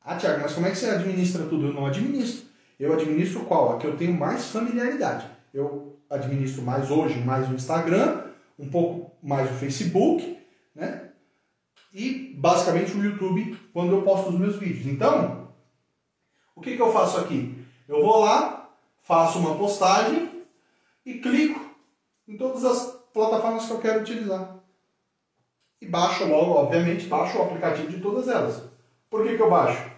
[0.00, 1.68] Ah, Thiago, mas como é que você administra tudo?
[1.68, 2.46] Eu não administro.
[2.78, 3.76] Eu administro qual?
[3.76, 5.26] A que eu tenho mais familiaridade.
[5.54, 8.24] Eu administro mais hoje, mais o Instagram,
[8.58, 10.36] um pouco mais o Facebook,
[10.74, 11.10] né?
[11.92, 14.86] E basicamente o YouTube quando eu posto os meus vídeos.
[14.86, 15.48] Então,
[16.56, 17.56] o que, que eu faço aqui?
[17.88, 18.63] Eu vou lá,
[19.04, 20.44] faço uma postagem
[21.06, 21.60] e clico
[22.26, 24.56] em todas as plataformas que eu quero utilizar.
[25.80, 28.62] E baixo logo, obviamente, baixo o aplicativo de todas elas.
[29.10, 29.90] Por que, que eu baixo?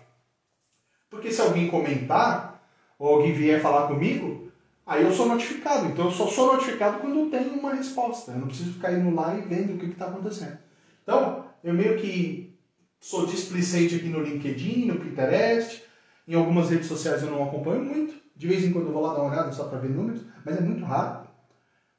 [1.09, 2.61] Porque se alguém comentar,
[2.99, 4.51] ou alguém vier falar comigo,
[4.85, 5.87] aí eu sou notificado.
[5.87, 8.33] Então eu só sou notificado quando eu tenho uma resposta.
[8.33, 10.59] Eu não preciso ficar indo lá e vendo o que está acontecendo.
[11.05, 12.53] Então, eu meio que
[12.99, 15.85] sou displicente aqui no LinkedIn, no Pinterest,
[16.27, 18.26] em algumas redes sociais eu não acompanho muito.
[18.37, 20.57] De vez em quando eu vou lá dar uma olhada só para ver números, mas
[20.57, 21.27] é muito raro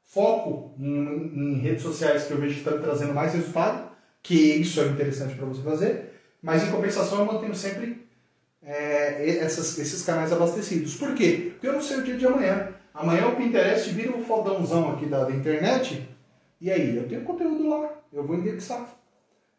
[0.08, 3.92] foco em, em redes sociais que eu vejo que estão trazendo mais resultado,
[4.24, 8.08] que isso é interessante para você fazer, mas em compensação eu mantenho sempre
[8.62, 10.96] é, essas, esses canais abastecidos.
[10.96, 11.52] Por quê?
[11.52, 12.70] Porque eu não sei o dia de amanhã.
[12.94, 16.08] Amanhã o Pinterest vira um fodãozão aqui da, da internet,
[16.60, 18.90] e aí eu tenho conteúdo lá, eu vou indexar.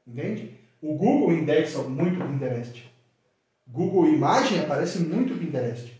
[0.07, 0.59] Entende?
[0.81, 2.91] O Google indexa muito o Pinterest.
[3.67, 5.98] Google Imagem aparece muito o Pinterest.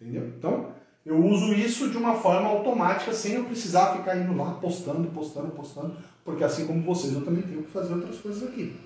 [0.00, 0.32] Entendeu?
[0.38, 0.72] Então,
[1.04, 5.50] eu uso isso de uma forma automática, sem eu precisar ficar indo lá postando, postando,
[5.50, 8.76] postando, porque assim como vocês, eu também tenho que fazer outras coisas aqui.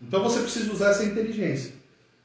[0.00, 1.74] Então você precisa usar essa inteligência.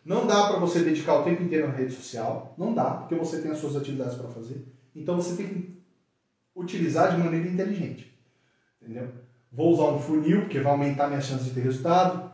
[0.05, 3.41] Não dá para você dedicar o tempo inteiro na rede social, não dá, porque você
[3.41, 4.65] tem as suas atividades para fazer.
[4.95, 5.79] Então você tem que
[6.55, 8.11] utilizar de maneira inteligente.
[8.81, 9.09] Entendeu?
[9.51, 12.31] Vou usar um funil, porque vai aumentar minhas chances de ter resultado.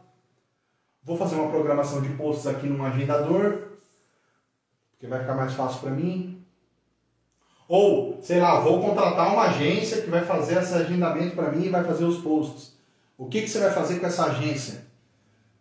[1.03, 3.74] Vou fazer uma programação de posts aqui num agendador,
[5.07, 6.43] vai ficar mais fácil para mim.
[7.67, 11.69] Ou, sei lá, vou contratar uma agência que vai fazer esse agendamento para mim e
[11.69, 12.75] vai fazer os posts.
[13.17, 14.85] O que, que você vai fazer com essa agência?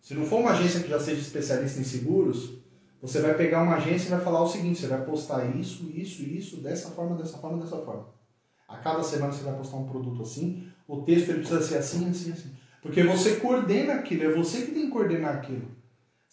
[0.03, 2.59] Se não for uma agência que já seja especialista em seguros,
[3.01, 6.23] você vai pegar uma agência e vai falar o seguinte: você vai postar isso, isso,
[6.23, 8.07] isso, dessa forma, dessa forma, dessa forma.
[8.69, 12.11] A cada semana você vai postar um produto assim, o texto ele precisa ser assim,
[12.11, 12.51] assim, assim.
[12.83, 15.69] Porque você coordena aquilo, é você que tem que coordenar aquilo.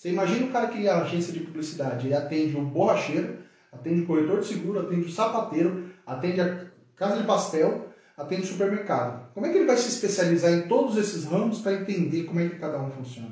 [0.02, 3.38] Você imagina o cara que é agência de publicidade, ele atende o borracheiro,
[3.72, 7.88] atende o corretor de seguro, atende o sapateiro, atende a casa de pastel,
[8.18, 9.32] atende o supermercado.
[9.32, 12.50] Como é que ele vai se especializar em todos esses ramos para entender como é
[12.50, 13.30] que cada um funciona?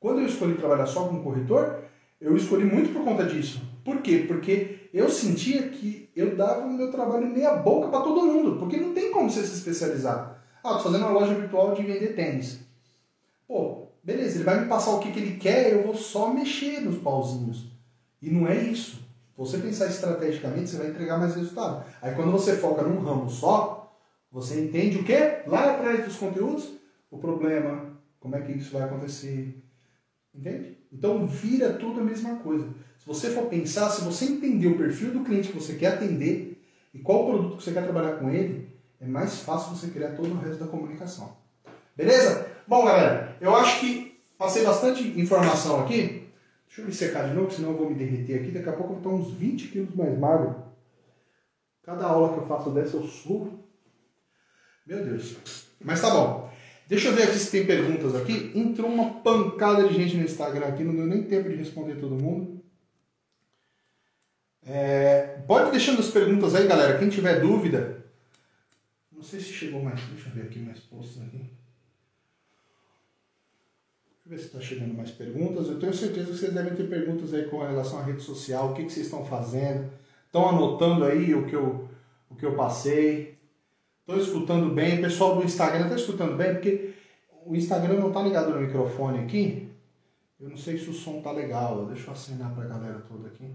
[0.00, 1.84] Quando eu escolhi trabalhar só com corretor,
[2.20, 3.62] eu escolhi muito por conta disso.
[3.84, 4.24] Por quê?
[4.26, 8.76] Porque eu sentia que eu dava o meu trabalho meia boca para todo mundo, porque
[8.76, 10.42] não tem como você se especializar.
[10.64, 12.58] Ah, tô fazendo uma loja virtual de vender tênis.
[13.46, 16.80] Pô, beleza, ele vai me passar o que, que ele quer, eu vou só mexer
[16.80, 17.70] nos pauzinhos.
[18.20, 19.02] E não é isso
[19.36, 21.84] você pensar estrategicamente, você vai entregar mais resultado.
[22.00, 23.98] Aí quando você foca num ramo só,
[24.30, 25.42] você entende o quê?
[25.46, 26.72] Lá atrás dos conteúdos,
[27.10, 29.62] o problema, como é que isso vai acontecer.
[30.34, 30.78] Entende?
[30.92, 32.66] Então vira tudo a mesma coisa.
[32.98, 36.62] Se você for pensar, se você entender o perfil do cliente que você quer atender
[36.94, 38.68] e qual produto que você quer trabalhar com ele,
[39.00, 41.36] é mais fácil você criar todo o resto da comunicação.
[41.96, 42.51] Beleza?
[42.66, 46.28] Bom, galera, eu acho que passei bastante informação aqui.
[46.66, 48.50] Deixa eu me secar de novo, senão eu vou me derreter aqui.
[48.50, 50.62] Daqui a pouco eu vou estar uns 20 quilos mais magro.
[51.82, 53.64] Cada aula que eu faço dessa eu subo.
[54.86, 55.36] Meu Deus.
[55.80, 56.50] Mas tá bom.
[56.88, 58.52] Deixa eu ver aqui se tem perguntas aqui.
[58.54, 62.14] Entrou uma pancada de gente no Instagram aqui, não deu nem tempo de responder todo
[62.14, 62.62] mundo.
[64.64, 66.98] É, pode deixando as perguntas aí, galera.
[66.98, 68.04] Quem tiver dúvida.
[69.10, 70.00] Não sei se chegou mais.
[70.00, 71.61] Deixa eu ver aqui mais posts aqui
[74.24, 75.68] ver se está chegando mais perguntas.
[75.68, 78.74] Eu tenho certeza que vocês devem ter perguntas aí com relação à rede social, o
[78.74, 79.90] que, que vocês estão fazendo.
[80.26, 81.88] Estão anotando aí o que eu,
[82.30, 83.38] o que eu passei.
[84.00, 84.98] Estão escutando bem.
[84.98, 86.94] O pessoal do Instagram está escutando bem, porque
[87.44, 89.68] o Instagram não está ligado no microfone aqui.
[90.40, 91.86] Eu não sei se o som tá legal.
[91.86, 93.50] Deixa eu assinar para a galera toda aqui.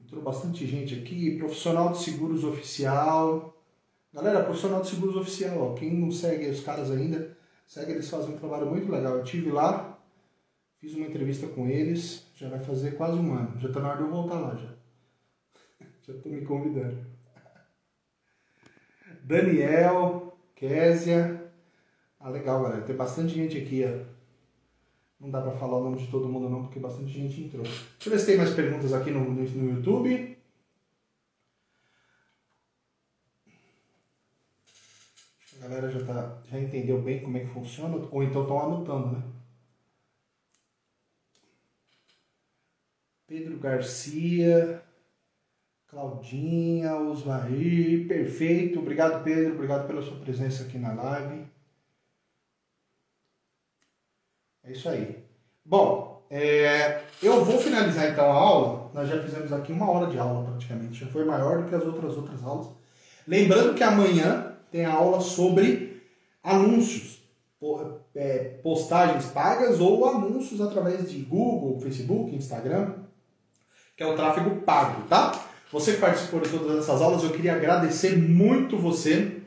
[0.00, 1.36] Entrou bastante gente aqui.
[1.38, 3.56] Profissional de seguros oficial.
[4.12, 5.58] Galera, profissional de seguros oficial.
[5.58, 7.36] Ó, quem não segue os caras ainda,
[7.72, 9.16] Segue, eles fazem um trabalho muito legal.
[9.16, 9.98] Eu tive lá,
[10.76, 13.58] fiz uma entrevista com eles, já vai fazer quase um ano.
[13.58, 14.74] Já está na hora de eu voltar lá já.
[16.06, 16.98] Já estou me convidando.
[19.22, 21.50] Daniel, Késia.
[22.20, 22.82] Ah, legal, galera.
[22.82, 24.04] Tem bastante gente aqui, ó.
[25.18, 27.62] Não dá para falar o nome de todo mundo não, porque bastante gente entrou.
[27.62, 30.36] Deixa eu ver se tem mais perguntas aqui no, no, no YouTube.
[35.56, 39.22] A galera já, já entendeu bem como é que funciona, ou então estão anotando, né?
[43.26, 44.82] Pedro Garcia,
[45.86, 48.78] Claudinha, Osvair, perfeito.
[48.78, 49.54] Obrigado, Pedro.
[49.54, 51.46] Obrigado pela sua presença aqui na live.
[54.64, 55.24] É isso aí.
[55.64, 58.90] Bom, é, eu vou finalizar então a aula.
[58.94, 61.00] Nós já fizemos aqui uma hora de aula praticamente.
[61.00, 62.68] Já foi maior do que as outras outras aulas.
[63.26, 65.81] Lembrando que amanhã tem a aula sobre
[66.42, 67.22] anúncios,
[68.14, 72.94] é, postagens pagas ou anúncios através de Google, Facebook, Instagram,
[73.96, 75.46] que é o tráfego pago, tá?
[75.70, 79.38] Você que participou de todas essas aulas, eu queria agradecer muito você,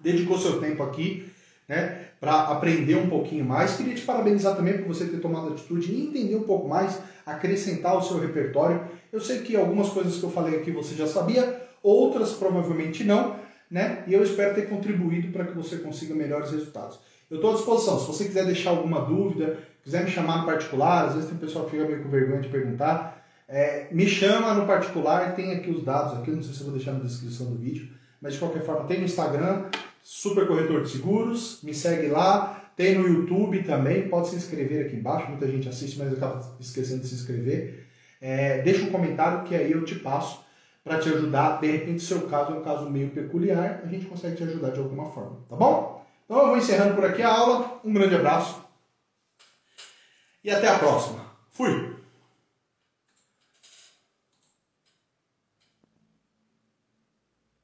[0.00, 1.28] dedicou seu tempo aqui,
[1.68, 3.76] né, para aprender um pouquinho mais.
[3.76, 7.96] Queria te parabenizar também por você ter tomado atitude e entender um pouco mais, acrescentar
[7.96, 8.84] o seu repertório.
[9.12, 13.36] Eu sei que algumas coisas que eu falei aqui você já sabia, outras provavelmente não,
[13.70, 14.02] né?
[14.06, 16.98] E eu espero ter contribuído para que você consiga melhores resultados.
[17.30, 18.00] Eu estou à disposição.
[18.00, 21.64] Se você quiser deixar alguma dúvida, quiser me chamar no particular, às vezes tem pessoal
[21.66, 25.84] que fica meio com vergonha de perguntar, é, me chama no particular, tem aqui os
[25.84, 27.88] dados aqui, não sei se eu vou deixar na descrição do vídeo,
[28.20, 29.66] mas de qualquer forma tem no Instagram,
[30.02, 34.96] Super Corretor de Seguros, me segue lá, tem no YouTube também, pode se inscrever aqui
[34.96, 37.86] embaixo, muita gente assiste, mas acaba esquecendo de se inscrever.
[38.20, 40.44] É, deixa um comentário que aí eu te passo
[40.84, 41.60] para te ajudar.
[41.60, 44.80] De repente, seu caso é um caso meio peculiar, a gente consegue te ajudar de
[44.80, 46.04] alguma forma, tá bom?
[46.24, 47.80] Então eu vou encerrando por aqui a aula.
[47.84, 48.64] Um grande abraço
[50.42, 51.24] e até a próxima.
[51.50, 51.89] Fui!